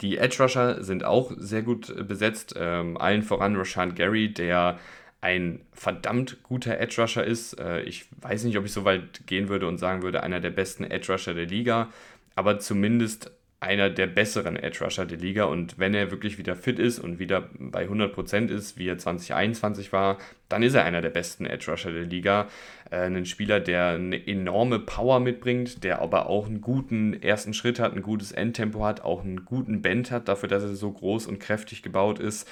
[0.00, 4.78] Die Edge Rusher sind auch sehr gut besetzt, ähm, allen voran Rashan Gary, der
[5.20, 7.58] ein verdammt guter Edge Rusher ist.
[7.60, 10.50] Äh, ich weiß nicht, ob ich so weit gehen würde und sagen würde, einer der
[10.50, 11.90] besten Edge Rusher der Liga,
[12.34, 13.30] aber zumindest
[13.62, 17.18] einer der besseren Edge Rusher der Liga und wenn er wirklich wieder fit ist und
[17.20, 21.70] wieder bei 100% ist, wie er 2021 war, dann ist er einer der besten Edge
[21.70, 22.48] Rusher der Liga.
[22.90, 27.78] Äh, ein Spieler, der eine enorme Power mitbringt, der aber auch einen guten ersten Schritt
[27.78, 31.28] hat, ein gutes Endtempo hat, auch einen guten Bend hat, dafür, dass er so groß
[31.28, 32.48] und kräftig gebaut ist.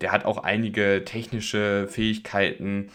[0.00, 2.88] Der hat auch einige technische Fähigkeiten,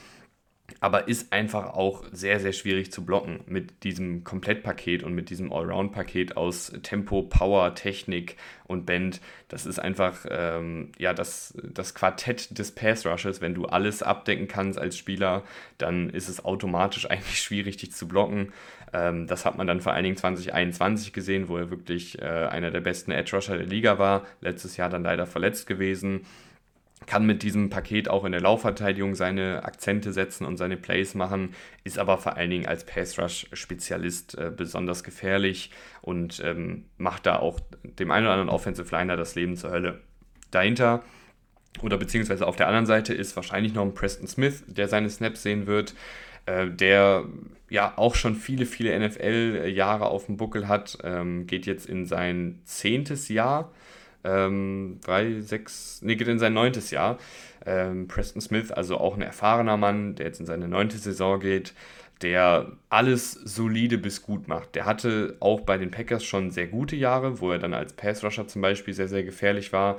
[0.81, 5.53] aber ist einfach auch sehr, sehr schwierig zu blocken mit diesem Komplettpaket und mit diesem
[5.53, 9.21] Allround-Paket aus Tempo, Power, Technik und Bend.
[9.47, 13.41] Das ist einfach ähm, ja, das, das Quartett des Pass-Rushes.
[13.41, 15.43] Wenn du alles abdecken kannst als Spieler,
[15.77, 18.51] dann ist es automatisch eigentlich schwierig, dich zu blocken.
[18.91, 22.71] Ähm, das hat man dann vor allen Dingen 2021 gesehen, wo er wirklich äh, einer
[22.71, 24.25] der besten Edge-Rusher der Liga war.
[24.41, 26.25] Letztes Jahr dann leider verletzt gewesen
[27.07, 31.53] kann mit diesem Paket auch in der Laufverteidigung seine Akzente setzen und seine Plays machen,
[31.83, 35.71] ist aber vor allen Dingen als Pass-Rush-Spezialist äh, besonders gefährlich
[36.01, 40.01] und ähm, macht da auch dem einen oder anderen Offensive Liner das Leben zur Hölle.
[40.51, 41.03] Dahinter
[41.81, 45.41] oder beziehungsweise auf der anderen Seite ist wahrscheinlich noch ein Preston Smith, der seine Snaps
[45.41, 45.95] sehen wird,
[46.45, 47.25] äh, der
[47.69, 52.59] ja auch schon viele, viele NFL-Jahre auf dem Buckel hat, ähm, geht jetzt in sein
[52.65, 53.71] zehntes Jahr
[54.23, 57.17] ähm, drei, sechs, nee, geht in sein neuntes Jahr.
[57.65, 61.73] Ähm, Preston Smith, also auch ein erfahrener Mann, der jetzt in seine neunte Saison geht,
[62.21, 64.75] der alles solide bis gut macht.
[64.75, 68.47] Der hatte auch bei den Packers schon sehr gute Jahre, wo er dann als Pass-Rusher
[68.47, 69.97] zum Beispiel sehr, sehr gefährlich war.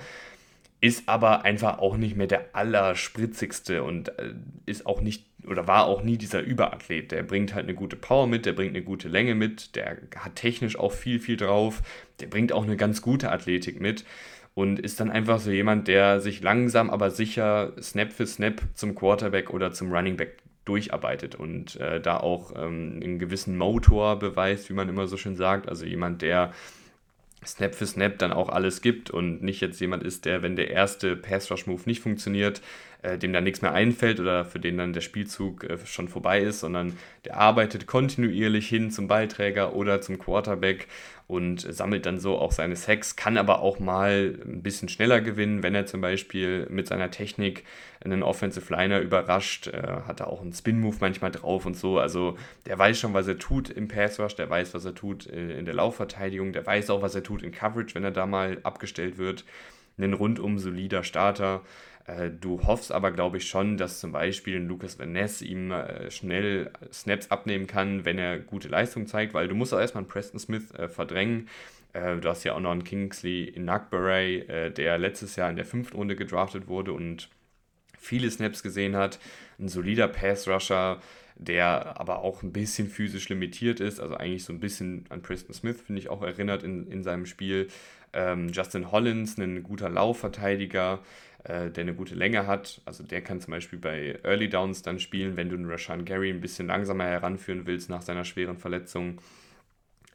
[0.80, 4.34] Ist aber einfach auch nicht mehr der allerspritzigste und äh,
[4.66, 7.10] ist auch nicht oder war auch nie dieser Überathlet.
[7.12, 10.36] Der bringt halt eine gute Power mit, der bringt eine gute Länge mit, der hat
[10.36, 11.82] technisch auch viel, viel drauf,
[12.20, 14.04] der bringt auch eine ganz gute Athletik mit
[14.54, 18.94] und ist dann einfach so jemand, der sich langsam, aber sicher Snap für Snap zum
[18.94, 24.70] Quarterback oder zum Running Back durcharbeitet und äh, da auch ähm, einen gewissen Motor beweist,
[24.70, 25.68] wie man immer so schön sagt.
[25.68, 26.52] Also jemand, der
[27.44, 30.70] Snap für Snap dann auch alles gibt und nicht jetzt jemand ist, der, wenn der
[30.70, 32.62] erste Pass-Rush-Move nicht funktioniert,
[33.02, 36.40] äh, dem dann nichts mehr einfällt oder für den dann der Spielzug äh, schon vorbei
[36.40, 40.86] ist, sondern der arbeitet kontinuierlich hin zum Ballträger oder zum Quarterback
[41.26, 45.62] und sammelt dann so auch seine Sacks, kann aber auch mal ein bisschen schneller gewinnen,
[45.62, 47.64] wenn er zum Beispiel mit seiner Technik
[48.04, 51.98] einen Offensive Liner überrascht, äh, hat er auch einen Spin-Move manchmal drauf und so.
[51.98, 52.36] Also
[52.66, 55.58] der weiß schon, was er tut im Pass Rush, der weiß, was er tut äh,
[55.58, 58.58] in der Laufverteidigung, der weiß auch, was er tut in Coverage, wenn er da mal
[58.62, 59.44] abgestellt wird.
[59.98, 61.62] Ein rundum solider Starter.
[62.06, 65.70] Äh, du hoffst aber, glaube ich, schon, dass zum Beispiel ein Lucas Van Ness ihm
[65.70, 70.02] äh, schnell Snaps abnehmen kann, wenn er gute Leistung zeigt, weil du musst auch erstmal
[70.02, 71.48] einen Preston Smith äh, verdrängen.
[71.94, 76.16] du hast ja auch noch einen Kingsley Inakbare, der letztes Jahr in der fünften Runde
[76.16, 77.28] gedraftet wurde und
[77.98, 79.18] viele Snaps gesehen hat.
[79.58, 81.02] Ein solider Pass-Rusher,
[81.36, 85.54] der aber auch ein bisschen physisch limitiert ist, also eigentlich so ein bisschen an Preston
[85.54, 87.68] Smith, finde ich auch erinnert in, in seinem Spiel.
[88.12, 91.00] Ähm, Justin Hollins, ein guter Laufverteidiger,
[91.44, 92.80] äh, der eine gute Länge hat.
[92.84, 96.30] Also der kann zum Beispiel bei Early Downs dann spielen, wenn du einen Rashan Gary
[96.30, 99.20] ein bisschen langsamer heranführen willst nach seiner schweren Verletzung.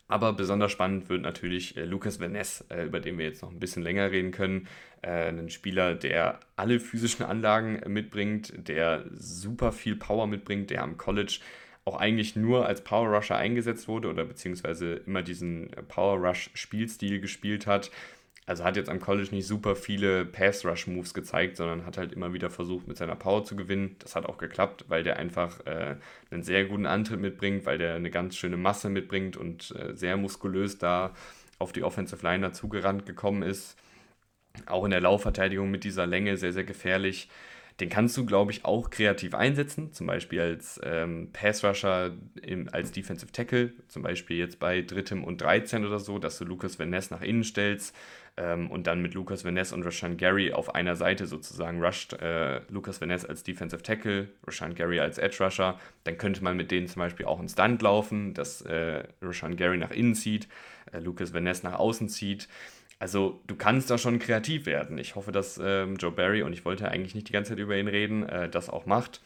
[0.10, 3.60] Aber besonders spannend wird natürlich äh, Lucas Vaness, äh, über den wir jetzt noch ein
[3.60, 4.68] bisschen länger reden können.
[5.02, 10.98] Äh, ein Spieler, der alle physischen Anlagen mitbringt, der super viel Power mitbringt, der am
[10.98, 11.40] College
[11.84, 17.20] auch eigentlich nur als Power Rusher eingesetzt wurde oder beziehungsweise immer diesen Power Rush Spielstil
[17.22, 17.92] gespielt hat.
[18.48, 22.14] Also hat jetzt am College nicht super viele Pass Rush Moves gezeigt, sondern hat halt
[22.14, 23.98] immer wieder versucht, mit seiner Power zu gewinnen.
[24.00, 25.98] Das hat auch geklappt, weil der einfach äh,
[26.32, 30.16] einen sehr guten Antritt mitbringt, weil der eine ganz schöne Masse mitbringt und äh, sehr
[30.16, 31.14] muskulös da
[31.60, 33.78] auf die Offensive Line dazugerannt gekommen ist.
[34.66, 37.28] Auch in der Laufverteidigung mit dieser Länge sehr, sehr gefährlich.
[37.82, 42.16] Den kannst du, glaube ich, auch kreativ einsetzen, zum Beispiel als ähm, Pass-Rusher,
[42.72, 46.80] als Defensive Tackle, zum Beispiel jetzt bei drittem und 13 oder so, dass du Lucas
[46.80, 47.94] Van Ness nach innen stellst
[48.38, 52.14] ähm, und dann mit Lucas Van Ness und Rashan Gary auf einer Seite sozusagen rusht
[52.14, 56.56] äh, Lucas Van Ness als Defensive Tackle, Rashan Gary als Edge Rusher, dann könnte man
[56.56, 60.48] mit denen zum Beispiel auch einen Stunt laufen, dass äh, Rashan Gary nach innen zieht,
[60.92, 62.48] äh, Lucas Van Ness nach außen zieht.
[63.00, 64.98] Also du kannst da schon kreativ werden.
[64.98, 67.78] Ich hoffe, dass ähm, Joe Barry, und ich wollte eigentlich nicht die ganze Zeit über
[67.78, 69.22] ihn reden, äh, das auch macht,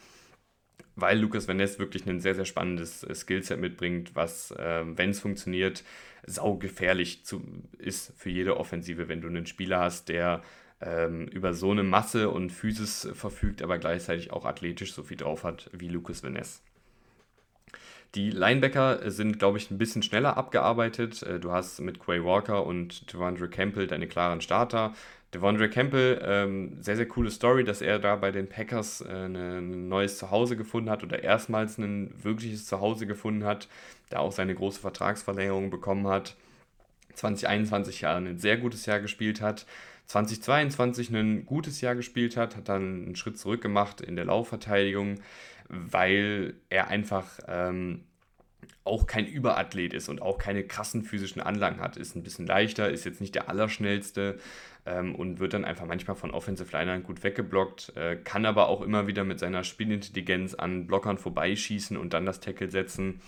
[0.96, 5.12] weil Lucas Van Ness wirklich ein sehr, sehr spannendes äh, Skillset mitbringt, was, äh, wenn
[5.12, 5.84] es funktioniert,
[6.26, 7.42] saugefährlich zu,
[7.78, 10.42] ist für jede Offensive, wenn du einen Spieler hast, der
[10.82, 15.44] ähm, über so eine Masse und Physis verfügt, aber gleichzeitig auch athletisch so viel drauf
[15.44, 16.62] hat wie Lucas Van Ness.
[18.16, 21.24] Die Linebacker sind, glaube ich, ein bisschen schneller abgearbeitet.
[21.24, 24.94] Äh, du hast mit Quay Walker und Devondre Campbell deine klaren Starter.
[25.34, 29.88] Devondre Campbell, ähm, sehr, sehr coole Story, dass er da bei den Packers äh, ein
[29.88, 33.70] neues Zuhause gefunden hat oder erstmals ein wirkliches Zuhause gefunden hat,
[34.10, 36.36] da auch seine große Vertragsverlängerung bekommen hat.
[37.14, 39.66] 2021 ja ein sehr gutes Jahr gespielt hat.
[40.08, 45.20] 2022 ein gutes Jahr gespielt hat, hat dann einen Schritt zurück gemacht in der Laufverteidigung
[45.72, 48.04] weil er einfach ähm,
[48.84, 51.96] auch kein Überathlet ist und auch keine krassen physischen Anlagen hat.
[51.96, 54.38] Ist ein bisschen leichter, ist jetzt nicht der Allerschnellste
[54.86, 58.82] ähm, und wird dann einfach manchmal von Offensive Linern gut weggeblockt, äh, kann aber auch
[58.82, 63.22] immer wieder mit seiner Spielintelligenz an Blockern vorbeischießen und dann das Tackle setzen.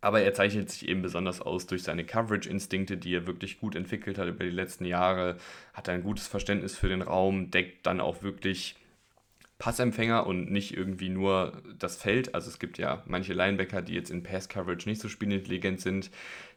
[0.00, 4.18] Aber er zeichnet sich eben besonders aus durch seine Coverage-Instinkte, die er wirklich gut entwickelt
[4.18, 5.38] hat über die letzten Jahre,
[5.72, 8.76] hat ein gutes Verständnis für den Raum, deckt dann auch wirklich
[9.58, 12.34] Passempfänger und nicht irgendwie nur das Feld.
[12.34, 16.10] Also es gibt ja manche Linebacker, die jetzt in Pass-Coverage nicht so spielintelligent sind,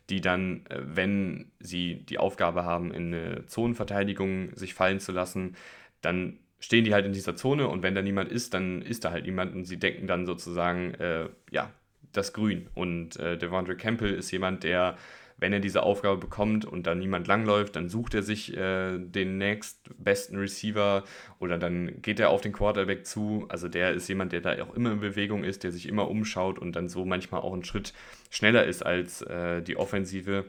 [0.09, 5.55] die dann, äh, wenn sie die Aufgabe haben, in eine Zonenverteidigung sich fallen zu lassen,
[6.01, 9.11] dann stehen die halt in dieser Zone und wenn da niemand ist, dann ist da
[9.11, 11.71] halt niemand und sie decken dann sozusagen, äh, ja,
[12.13, 12.67] das Grün.
[12.73, 14.97] Und äh, Devondre Campbell ist jemand, der
[15.38, 19.38] wenn er diese Aufgabe bekommt und da niemand langläuft, dann sucht er sich äh, den
[19.38, 21.03] nächstbesten Receiver
[21.39, 23.45] oder dann geht er auf den Quarterback zu.
[23.49, 26.57] Also der ist jemand, der da auch immer in Bewegung ist, der sich immer umschaut
[26.57, 27.93] und dann so manchmal auch einen Schritt
[28.31, 30.45] schneller ist als äh, die Offensive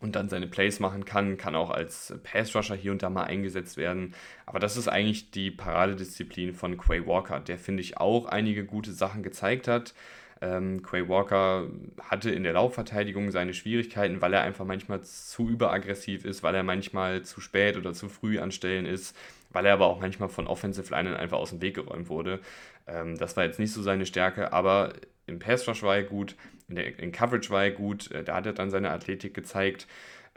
[0.00, 3.76] und dann seine Plays machen kann, kann auch als Pass-Rusher hier und da mal eingesetzt
[3.76, 4.14] werden.
[4.46, 8.92] Aber das ist eigentlich die Paradedisziplin von Quay Walker, der finde ich auch einige gute
[8.92, 9.94] Sachen gezeigt hat
[10.40, 11.68] Ähm, Quay Walker
[12.00, 16.62] hatte in der Laufverteidigung seine Schwierigkeiten, weil er einfach manchmal zu überaggressiv ist, weil er
[16.62, 19.16] manchmal zu spät oder zu früh an Stellen ist,
[19.50, 22.40] weil er aber auch manchmal von Offensive Linen einfach aus dem Weg geräumt wurde.
[22.86, 24.92] Ähm, das war jetzt nicht so seine Stärke, aber
[25.26, 26.36] im Pass Rush war er gut,
[26.68, 29.86] in, der, in Coverage war er gut, äh, da hat er dann seine Athletik gezeigt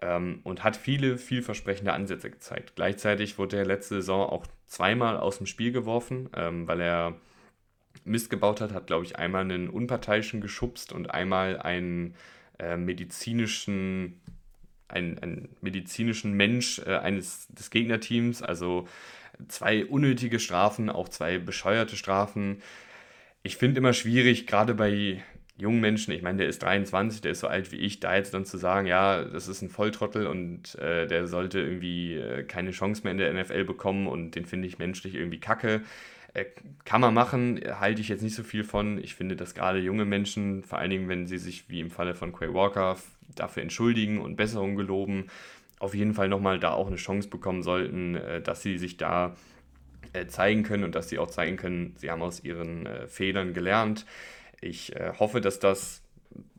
[0.01, 2.73] ähm, und hat viele vielversprechende Ansätze gezeigt.
[2.75, 7.15] Gleichzeitig wurde er letzte Saison auch zweimal aus dem Spiel geworfen, ähm, weil er
[8.03, 12.15] Mist gebaut hat, hat, glaube ich, einmal einen Unparteiischen geschubst und einmal einen
[12.57, 14.19] äh, medizinischen,
[14.87, 18.87] einen, einen medizinischen Mensch äh, eines des Gegnerteams, also
[19.47, 22.61] zwei unnötige Strafen, auch zwei bescheuerte Strafen.
[23.43, 25.23] Ich finde immer schwierig, gerade bei
[25.57, 28.33] jungen Menschen, ich meine, der ist 23, der ist so alt wie ich, da jetzt
[28.33, 32.71] dann zu sagen, ja, das ist ein Volltrottel und äh, der sollte irgendwie äh, keine
[32.71, 35.81] Chance mehr in der NFL bekommen und den finde ich menschlich irgendwie kacke.
[36.39, 36.45] Äh,
[36.85, 38.97] kann man machen, halte ich jetzt nicht so viel von.
[39.03, 42.15] Ich finde, dass gerade junge Menschen, vor allen Dingen, wenn sie sich wie im Falle
[42.15, 42.97] von Quay Walker
[43.35, 45.27] dafür entschuldigen und Besserung geloben,
[45.79, 49.35] auf jeden Fall nochmal da auch eine Chance bekommen sollten, äh, dass sie sich da
[50.13, 54.05] äh, zeigen können und dass sie auch zeigen können, sie haben aus ihren Fehlern gelernt.
[54.61, 56.01] Ich hoffe, dass das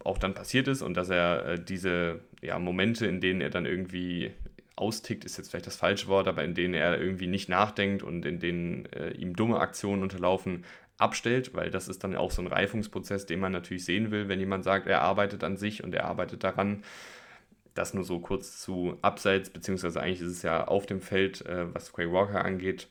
[0.05, 4.33] auch dann passiert ist und dass er diese ja, Momente, in denen er dann irgendwie
[4.81, 8.25] austickt, ist jetzt vielleicht das falsche Wort, aber in denen er irgendwie nicht nachdenkt und
[8.25, 10.65] in denen äh, ihm dumme Aktionen unterlaufen,
[10.99, 14.39] abstellt, weil das ist dann auch so ein Reifungsprozess, den man natürlich sehen will, wenn
[14.39, 16.83] jemand sagt, er arbeitet an sich und er arbeitet daran.
[17.75, 21.73] Das nur so kurz zu Abseits, beziehungsweise eigentlich ist es ja auf dem Feld, äh,
[21.73, 22.89] was Quay Walker angeht.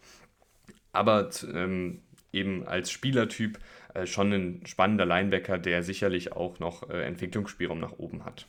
[0.91, 3.59] Aber ähm, eben als Spielertyp
[3.93, 8.47] äh, schon ein spannender Linebacker, der sicherlich auch noch äh, Entwicklungsspielraum nach oben hat.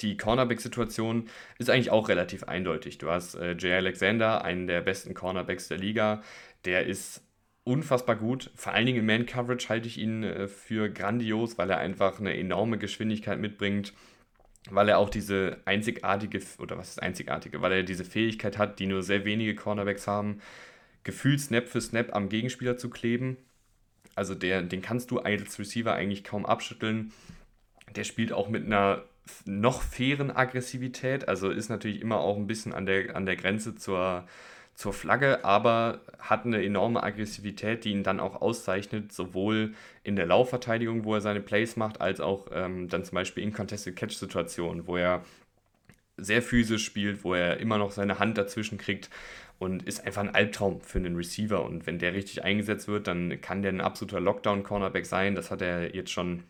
[0.00, 1.28] Die Cornerback-Situation
[1.58, 2.98] ist eigentlich auch relativ eindeutig.
[2.98, 6.22] Du hast äh, Jay Alexander, einen der besten Cornerbacks der Liga.
[6.64, 7.22] Der ist
[7.64, 8.50] unfassbar gut.
[8.54, 12.36] Vor allen Dingen in Man-Coverage halte ich ihn äh, für grandios, weil er einfach eine
[12.36, 13.92] enorme Geschwindigkeit mitbringt
[14.70, 18.86] weil er auch diese einzigartige, oder was ist einzigartige, weil er diese Fähigkeit hat, die
[18.86, 20.42] nur sehr wenige Cornerbacks haben,
[21.04, 23.38] gefühlt Snap für Snap am Gegenspieler zu kleben
[24.18, 27.12] also der, den kannst du als Receiver eigentlich kaum abschütteln.
[27.94, 29.04] Der spielt auch mit einer
[29.46, 33.74] noch fairen Aggressivität, also ist natürlich immer auch ein bisschen an der, an der Grenze
[33.76, 34.24] zur,
[34.74, 39.74] zur Flagge, aber hat eine enorme Aggressivität, die ihn dann auch auszeichnet, sowohl
[40.04, 43.52] in der Laufverteidigung, wo er seine Plays macht, als auch ähm, dann zum Beispiel in
[43.52, 45.24] Contested Catch-Situationen, wo er
[46.16, 49.08] sehr physisch spielt, wo er immer noch seine Hand dazwischen kriegt
[49.58, 51.64] und ist einfach ein Albtraum für einen Receiver.
[51.64, 55.34] Und wenn der richtig eingesetzt wird, dann kann der ein absoluter Lockdown-Cornerback sein.
[55.34, 56.44] Das hat er jetzt schon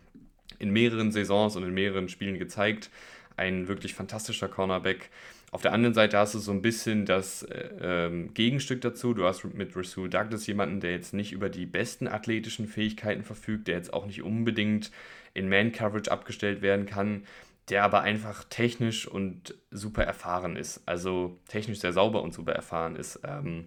[0.57, 2.89] in mehreren Saisons und in mehreren Spielen gezeigt.
[3.37, 5.09] Ein wirklich fantastischer Cornerback.
[5.51, 9.13] Auf der anderen Seite hast du so ein bisschen das äh, ähm, Gegenstück dazu.
[9.13, 13.67] Du hast mit Rasul Douglas jemanden, der jetzt nicht über die besten athletischen Fähigkeiten verfügt,
[13.67, 14.91] der jetzt auch nicht unbedingt
[15.33, 17.23] in Man-Coverage abgestellt werden kann,
[17.69, 20.81] der aber einfach technisch und super erfahren ist.
[20.85, 23.19] Also technisch sehr sauber und super erfahren ist.
[23.23, 23.65] Ähm,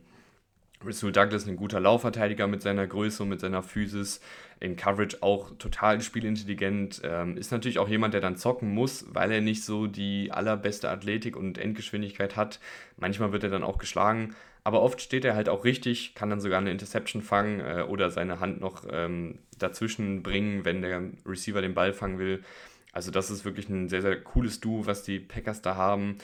[0.85, 4.21] Rasul Douglas ein guter Laufverteidiger mit seiner Größe und mit seiner Physis,
[4.61, 9.33] in Coverage auch total spielintelligent, ähm, ist natürlich auch jemand, der dann zocken muss, weil
[9.33, 12.61] er nicht so die allerbeste Athletik und Endgeschwindigkeit hat.
[12.97, 16.41] Manchmal wird er dann auch geschlagen, aber oft steht er halt auch richtig, kann dann
[16.41, 21.61] sogar eine Interception fangen äh, oder seine Hand noch ähm, dazwischen bringen, wenn der Receiver
[21.61, 22.45] den Ball fangen will.
[22.93, 26.19] Also das ist wirklich ein sehr, sehr cooles Duo, was die Packers da haben.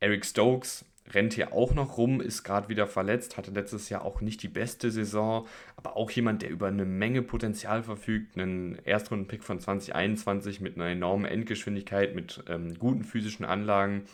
[0.00, 4.20] Eric Stokes rennt hier auch noch rum, ist gerade wieder verletzt, hatte letztes Jahr auch
[4.20, 5.46] nicht die beste Saison,
[5.76, 10.88] aber auch jemand, der über eine Menge Potenzial verfügt, einen Erstrundenpick von 2021 mit einer
[10.88, 14.04] enormen Endgeschwindigkeit, mit ähm, guten physischen Anlagen,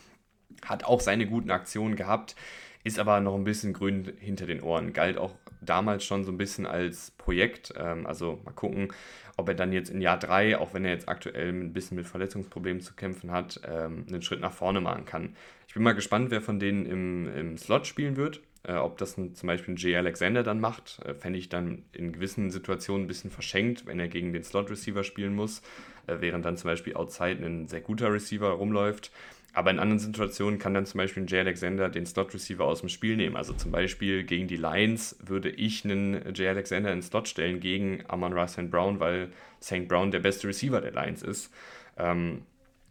[0.65, 2.37] hat auch seine guten Aktionen gehabt,
[2.85, 6.39] ist aber noch ein bisschen grün hinter den Ohren, galt auch damals schon so ein
[6.39, 8.93] bisschen als Projekt, ähm, also mal gucken,
[9.37, 12.07] ob er dann jetzt in Jahr 3, auch wenn er jetzt aktuell ein bisschen mit
[12.07, 15.35] Verletzungsproblemen zu kämpfen hat, ähm, einen Schritt nach vorne machen kann.
[15.75, 18.41] Ich bin mal gespannt, wer von denen im, im Slot spielen wird.
[18.63, 21.83] Äh, ob das ein, zum Beispiel ein Jay Alexander dann macht, äh, fände ich dann
[21.91, 25.63] in gewissen Situationen ein bisschen verschenkt, wenn er gegen den Slot-Receiver spielen muss,
[26.07, 29.11] äh, während dann zum Beispiel outside ein sehr guter Receiver rumläuft.
[29.53, 32.89] Aber in anderen Situationen kann dann zum Beispiel ein Jay Alexander den Slot-Receiver aus dem
[32.89, 33.35] Spiel nehmen.
[33.35, 38.05] Also zum Beispiel gegen die Lions würde ich einen Jay Alexander in Slot stellen gegen
[38.07, 38.71] Amon Ra St.
[38.71, 39.89] Brown, weil St.
[39.89, 41.53] Brown der beste Receiver der Lions ist.
[41.99, 42.43] Ähm,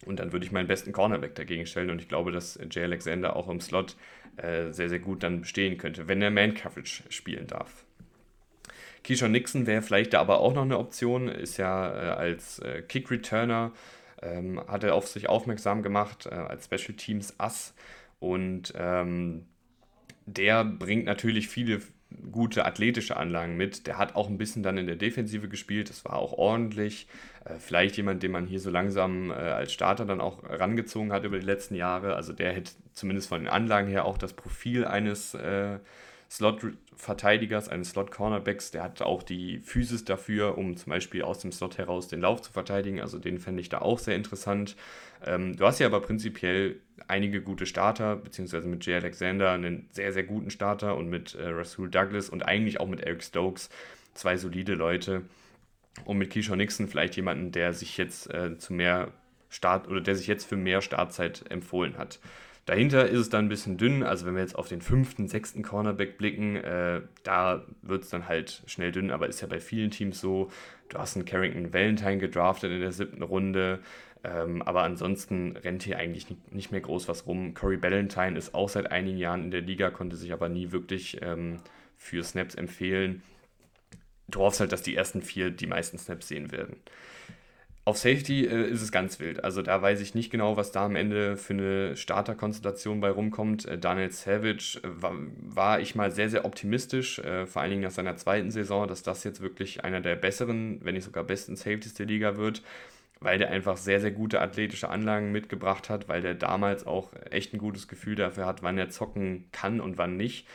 [0.05, 1.89] und dann würde ich meinen besten Cornerback dagegen stellen.
[1.89, 3.95] Und ich glaube, dass Jay Alexander auch im Slot
[4.37, 7.85] äh, sehr, sehr gut dann bestehen könnte, wenn er Man-Coverage spielen darf.
[9.03, 12.81] Keyshawn Nixon wäre vielleicht da aber auch noch eine Option, ist ja äh, als äh,
[12.81, 13.73] Kick-Returner
[14.21, 17.73] ähm, hat er auf sich aufmerksam gemacht äh, als Special Teams Ass
[18.19, 19.45] und ähm,
[20.25, 21.81] der bringt natürlich viele
[22.31, 23.87] gute athletische Anlagen mit.
[23.87, 27.07] Der hat auch ein bisschen dann in der Defensive gespielt, das war auch ordentlich.
[27.45, 31.23] Äh, vielleicht jemand, den man hier so langsam äh, als Starter dann auch rangezogen hat
[31.25, 32.15] über die letzten Jahre.
[32.15, 35.79] Also der hätte zumindest von den Anlagen her auch das Profil eines äh,
[36.29, 38.71] Slot-Verteidigers, eines Slot-Cornerbacks.
[38.71, 42.41] Der hat auch die Physis dafür, um zum Beispiel aus dem Slot heraus den Lauf
[42.41, 43.01] zu verteidigen.
[43.01, 44.75] Also den fände ich da auch sehr interessant.
[45.25, 50.13] Ähm, du hast ja aber prinzipiell einige gute Starter, beziehungsweise mit Jay Alexander einen sehr,
[50.13, 53.69] sehr guten Starter und mit äh, Rasul Douglas und eigentlich auch mit Eric Stokes
[54.13, 55.23] zwei solide Leute.
[56.05, 59.11] Und mit Keyshawn Nixon vielleicht jemanden, der sich jetzt äh, zu mehr
[59.49, 62.19] Start oder der sich jetzt für mehr Startzeit empfohlen hat.
[62.65, 65.63] Dahinter ist es dann ein bisschen dünn, also wenn wir jetzt auf den fünften, sechsten
[65.63, 69.91] Cornerback blicken, äh, da wird es dann halt schnell dünn, aber ist ja bei vielen
[69.91, 70.49] Teams so.
[70.87, 73.79] Du hast einen Carrington Valentine gedraftet in der siebten Runde,
[74.23, 77.53] ähm, aber ansonsten rennt hier eigentlich nicht mehr groß was rum.
[77.53, 81.21] Corey Ballantyne ist auch seit einigen Jahren in der Liga, konnte sich aber nie wirklich
[81.21, 81.59] ähm,
[81.97, 83.21] für Snaps empfehlen.
[84.27, 86.77] Du hoffst halt, dass die ersten vier die meisten Snaps sehen werden.
[87.85, 89.43] Auf Safety äh, ist es ganz wild.
[89.43, 93.65] Also da weiß ich nicht genau, was da am Ende für eine Starterkonstellation bei rumkommt.
[93.65, 97.83] Äh, Daniel Savage äh, war, war, ich mal sehr, sehr optimistisch, äh, vor allen Dingen
[97.83, 101.57] nach seiner zweiten Saison, dass das jetzt wirklich einer der besseren, wenn nicht sogar besten
[101.57, 102.63] Safeties der Liga wird,
[103.23, 107.53] weil der einfach sehr, sehr gute athletische Anlagen mitgebracht hat, weil der damals auch echt
[107.53, 110.45] ein gutes Gefühl dafür hat, wann er zocken kann und wann nicht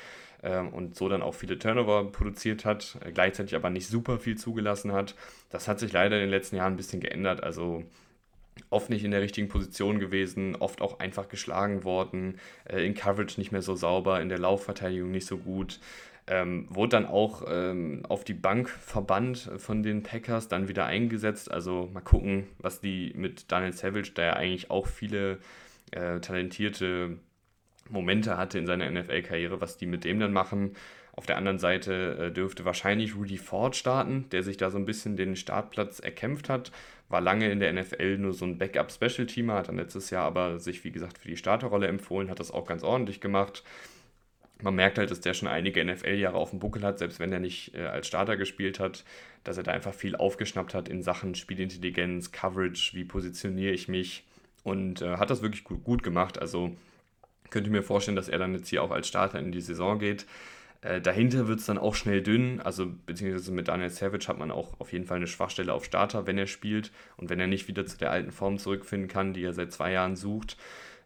[0.42, 4.36] ähm, und so dann auch viele Turnover produziert hat, äh, gleichzeitig aber nicht super viel
[4.36, 5.14] zugelassen hat.
[5.50, 7.42] Das hat sich leider in den letzten Jahren ein bisschen geändert.
[7.42, 7.84] Also
[8.70, 13.38] oft nicht in der richtigen Position gewesen, oft auch einfach geschlagen worden, äh, in Coverage
[13.38, 15.80] nicht mehr so sauber, in der Laufverteidigung nicht so gut.
[16.30, 21.50] Ähm, wurde dann auch ähm, auf die Bank verbannt von den Packers, dann wieder eingesetzt.
[21.50, 25.38] Also mal gucken, was die mit Daniel Savage, der ja eigentlich auch viele
[25.92, 27.18] äh, talentierte
[27.88, 30.74] Momente hatte in seiner NFL-Karriere, was die mit dem dann machen.
[31.12, 34.84] Auf der anderen Seite äh, dürfte wahrscheinlich Rudy Ford starten, der sich da so ein
[34.84, 36.70] bisschen den Startplatz erkämpft hat.
[37.08, 40.84] War lange in der NFL nur so ein Backup-Special-Teamer, hat dann letztes Jahr aber sich,
[40.84, 43.64] wie gesagt, für die Starterrolle empfohlen, hat das auch ganz ordentlich gemacht.
[44.60, 47.38] Man merkt halt, dass der schon einige NFL-Jahre auf dem Buckel hat, selbst wenn er
[47.38, 49.04] nicht äh, als Starter gespielt hat,
[49.44, 54.24] dass er da einfach viel aufgeschnappt hat in Sachen Spielintelligenz, Coverage, wie positioniere ich mich
[54.64, 56.40] und äh, hat das wirklich gut, gut gemacht.
[56.40, 56.76] Also
[57.50, 60.26] könnte mir vorstellen, dass er dann jetzt hier auch als Starter in die Saison geht.
[60.80, 64.52] Äh, dahinter wird es dann auch schnell dünn, also beziehungsweise mit Daniel Savage hat man
[64.52, 67.66] auch auf jeden Fall eine Schwachstelle auf Starter, wenn er spielt und wenn er nicht
[67.66, 70.56] wieder zu der alten Form zurückfinden kann, die er seit zwei Jahren sucht.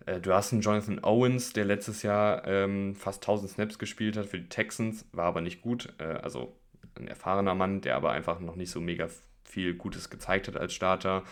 [0.06, 4.26] Äh, du hast einen Jonathan Owens, der letztes Jahr ähm, fast 1000 Snaps gespielt hat
[4.26, 6.56] für die Texans, war aber nicht gut, äh, also
[6.96, 9.08] ein erfahrener Mann, der aber einfach noch nicht so mega
[9.44, 11.24] viel Gutes gezeigt hat als Starter.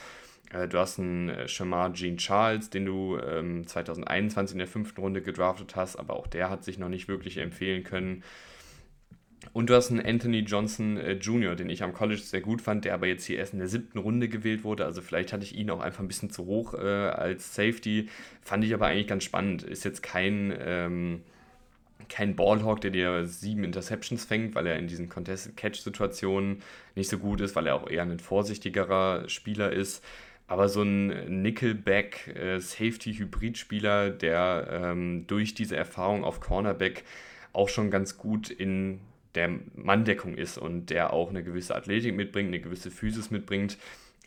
[0.53, 5.01] Äh, du hast einen äh, Shamar Jean Charles, den du ähm, 2021 in der fünften
[5.01, 8.23] Runde gedraftet hast, aber auch der hat sich noch nicht wirklich empfehlen können.
[9.53, 12.84] Und du hast einen Anthony Johnson äh, Jr., den ich am College sehr gut fand,
[12.84, 14.84] der aber jetzt hier erst in der siebten Runde gewählt wurde.
[14.84, 18.09] Also vielleicht hatte ich ihn auch einfach ein bisschen zu hoch äh, als Safety.
[18.43, 19.62] Fand ich aber eigentlich ganz spannend.
[19.62, 21.22] Ist jetzt kein, ähm,
[22.09, 26.62] kein Ballhawk, der dir sieben Interceptions fängt, weil er in diesen Contested-Catch-Situationen
[26.95, 30.05] nicht so gut ist, weil er auch eher ein vorsichtigerer Spieler ist.
[30.49, 32.61] Aber so ein Nickelback äh,
[34.11, 37.05] der ähm, durch diese Erfahrung auf Cornerback
[37.53, 39.01] auch schon ganz gut in
[39.35, 43.78] der Manndeckung ist und der auch eine gewisse Athletik mitbringt, eine gewisse Physis mitbringt.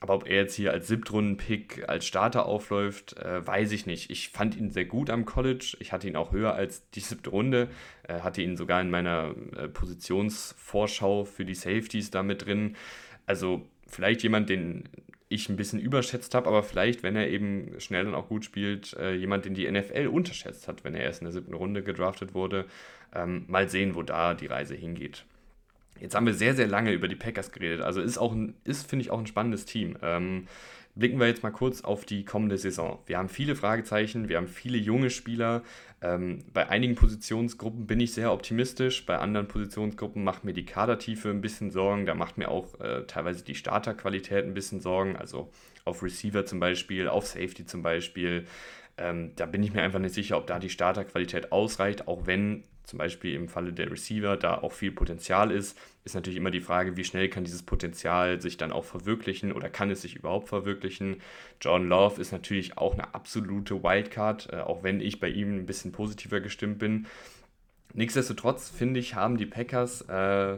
[0.03, 4.09] Aber ob er jetzt hier als Siebtrunden-Pick, als Starter aufläuft, äh, weiß ich nicht.
[4.09, 5.77] Ich fand ihn sehr gut am College.
[5.79, 7.69] Ich hatte ihn auch höher als die siebte Runde.
[8.05, 12.75] Äh, hatte ihn sogar in meiner äh, Positionsvorschau für die Safeties da mit drin.
[13.25, 14.89] Also vielleicht jemand, den
[15.33, 18.93] ich ein bisschen überschätzt habe, aber vielleicht, wenn er eben schnell und auch gut spielt,
[18.93, 22.33] äh, jemand, den die NFL unterschätzt hat, wenn er erst in der siebten Runde gedraftet
[22.33, 22.65] wurde.
[23.13, 25.25] Ähm, mal sehen, wo da die Reise hingeht.
[25.99, 27.81] Jetzt haben wir sehr, sehr lange über die Packers geredet.
[27.81, 29.97] Also ist auch ein, ist, finde ich, auch ein spannendes Team.
[30.01, 30.47] Ähm,
[30.95, 32.99] blicken wir jetzt mal kurz auf die kommende Saison.
[33.05, 35.63] Wir haben viele Fragezeichen, wir haben viele junge Spieler.
[36.01, 41.29] Ähm, bei einigen Positionsgruppen bin ich sehr optimistisch, bei anderen Positionsgruppen macht mir die Kadertiefe
[41.29, 42.05] ein bisschen Sorgen.
[42.05, 45.15] Da macht mir auch äh, teilweise die Starterqualität ein bisschen Sorgen.
[45.15, 45.51] Also
[45.85, 48.45] auf Receiver zum Beispiel, auf Safety zum Beispiel.
[48.97, 52.63] Ähm, da bin ich mir einfach nicht sicher, ob da die Starterqualität ausreicht, auch wenn
[52.83, 56.61] zum Beispiel im Falle der Receiver da auch viel Potenzial ist, ist natürlich immer die
[56.61, 60.49] Frage, wie schnell kann dieses Potenzial sich dann auch verwirklichen oder kann es sich überhaupt
[60.49, 61.17] verwirklichen.
[61.61, 65.65] John Love ist natürlich auch eine absolute Wildcard, äh, auch wenn ich bei ihm ein
[65.65, 67.07] bisschen positiver gestimmt bin.
[67.93, 70.57] Nichtsdestotrotz finde ich, haben die Packers äh,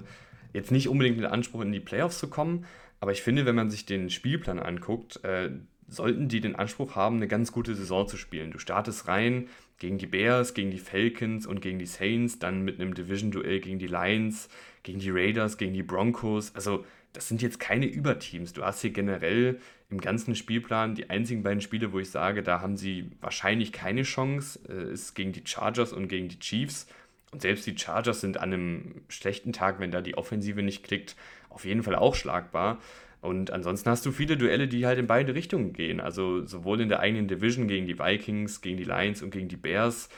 [0.54, 2.66] jetzt nicht unbedingt den Anspruch, in die Playoffs zu kommen,
[3.00, 5.52] aber ich finde, wenn man sich den Spielplan anguckt, äh,
[5.88, 8.52] sollten die den Anspruch haben, eine ganz gute Saison zu spielen.
[8.52, 12.80] Du startest rein gegen die Bears, gegen die Falcons und gegen die Saints, dann mit
[12.80, 14.50] einem Division-Duell gegen die Lions,
[14.86, 16.56] gegen die Raiders, gegen die Broncos.
[16.56, 18.54] Also das sind jetzt keine Überteams.
[18.54, 19.60] Du hast hier generell
[19.90, 24.04] im ganzen Spielplan die einzigen beiden Spiele, wo ich sage, da haben sie wahrscheinlich keine
[24.04, 26.88] Chance, äh, ist gegen die Chargers und gegen die Chiefs.
[27.32, 31.16] Und selbst die Chargers sind an einem schlechten Tag, wenn da die Offensive nicht klickt,
[31.50, 32.80] auf jeden Fall auch schlagbar.
[33.22, 36.00] Und ansonsten hast du viele Duelle, die halt in beide Richtungen gehen.
[36.00, 39.58] Also sowohl in der eigenen Division gegen die Vikings, gegen die Lions und gegen die
[39.58, 40.10] Bears,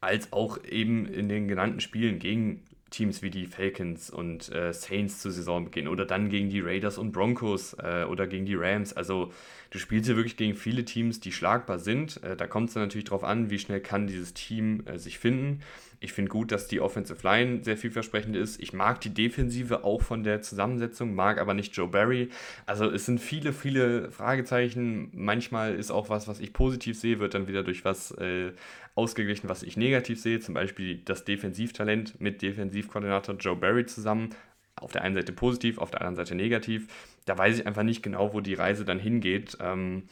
[0.00, 2.62] als auch eben in den genannten Spielen gegen
[2.94, 7.12] Teams wie die Falcons und äh, Saints zu Saisonbeginn oder dann gegen die Raiders und
[7.12, 8.92] Broncos äh, oder gegen die Rams.
[8.92, 9.32] Also
[9.70, 12.22] du spielst hier wirklich gegen viele Teams, die schlagbar sind.
[12.22, 15.60] Äh, da kommt es natürlich darauf an, wie schnell kann dieses Team äh, sich finden.
[16.04, 18.60] Ich finde gut, dass die Offensive Line sehr vielversprechend ist.
[18.60, 22.28] Ich mag die Defensive auch von der Zusammensetzung, mag aber nicht Joe Barry.
[22.66, 25.10] Also es sind viele, viele Fragezeichen.
[25.14, 28.52] Manchmal ist auch was, was ich positiv sehe, wird dann wieder durch was äh,
[28.94, 30.40] ausgeglichen, was ich negativ sehe.
[30.40, 34.30] Zum Beispiel das Defensivtalent mit Defensivkoordinator Joe Barry zusammen.
[34.76, 36.88] Auf der einen Seite positiv, auf der anderen Seite negativ.
[37.26, 39.56] Da weiß ich einfach nicht genau, wo die Reise dann hingeht.
[39.60, 40.04] Ähm,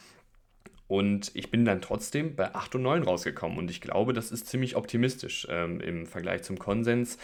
[0.93, 3.57] und ich bin dann trotzdem bei 8 und 9 rausgekommen.
[3.57, 7.17] Und ich glaube, das ist ziemlich optimistisch ähm, im Vergleich zum Konsens.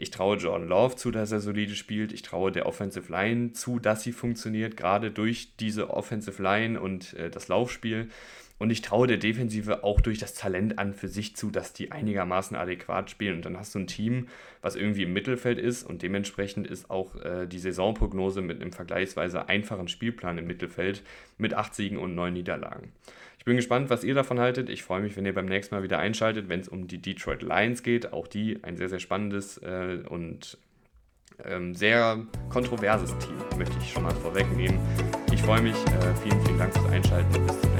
[0.00, 2.12] Ich traue Jordan Love zu, dass er solide spielt.
[2.12, 7.14] Ich traue der Offensive Line zu, dass sie funktioniert, gerade durch diese Offensive Line und
[7.14, 8.08] äh, das Laufspiel.
[8.62, 11.90] Und ich traue der Defensive auch durch das Talent an für sich zu, dass die
[11.90, 13.34] einigermaßen adäquat spielen.
[13.34, 14.28] Und dann hast du ein Team,
[14.60, 19.48] was irgendwie im Mittelfeld ist und dementsprechend ist auch äh, die Saisonprognose mit einem vergleichsweise
[19.48, 21.02] einfachen Spielplan im Mittelfeld
[21.38, 22.92] mit 8 Siegen und 9 Niederlagen.
[23.40, 24.70] Ich bin gespannt, was ihr davon haltet.
[24.70, 27.42] Ich freue mich, wenn ihr beim nächsten Mal wieder einschaltet, wenn es um die Detroit
[27.42, 28.12] Lions geht.
[28.12, 30.56] Auch die ein sehr, sehr spannendes äh, und
[31.44, 34.78] ähm, sehr kontroverses Team, möchte ich schon mal vorwegnehmen.
[35.32, 35.74] Ich freue mich.
[35.74, 37.71] Äh, vielen, vielen Dank fürs Einschalten bis zum.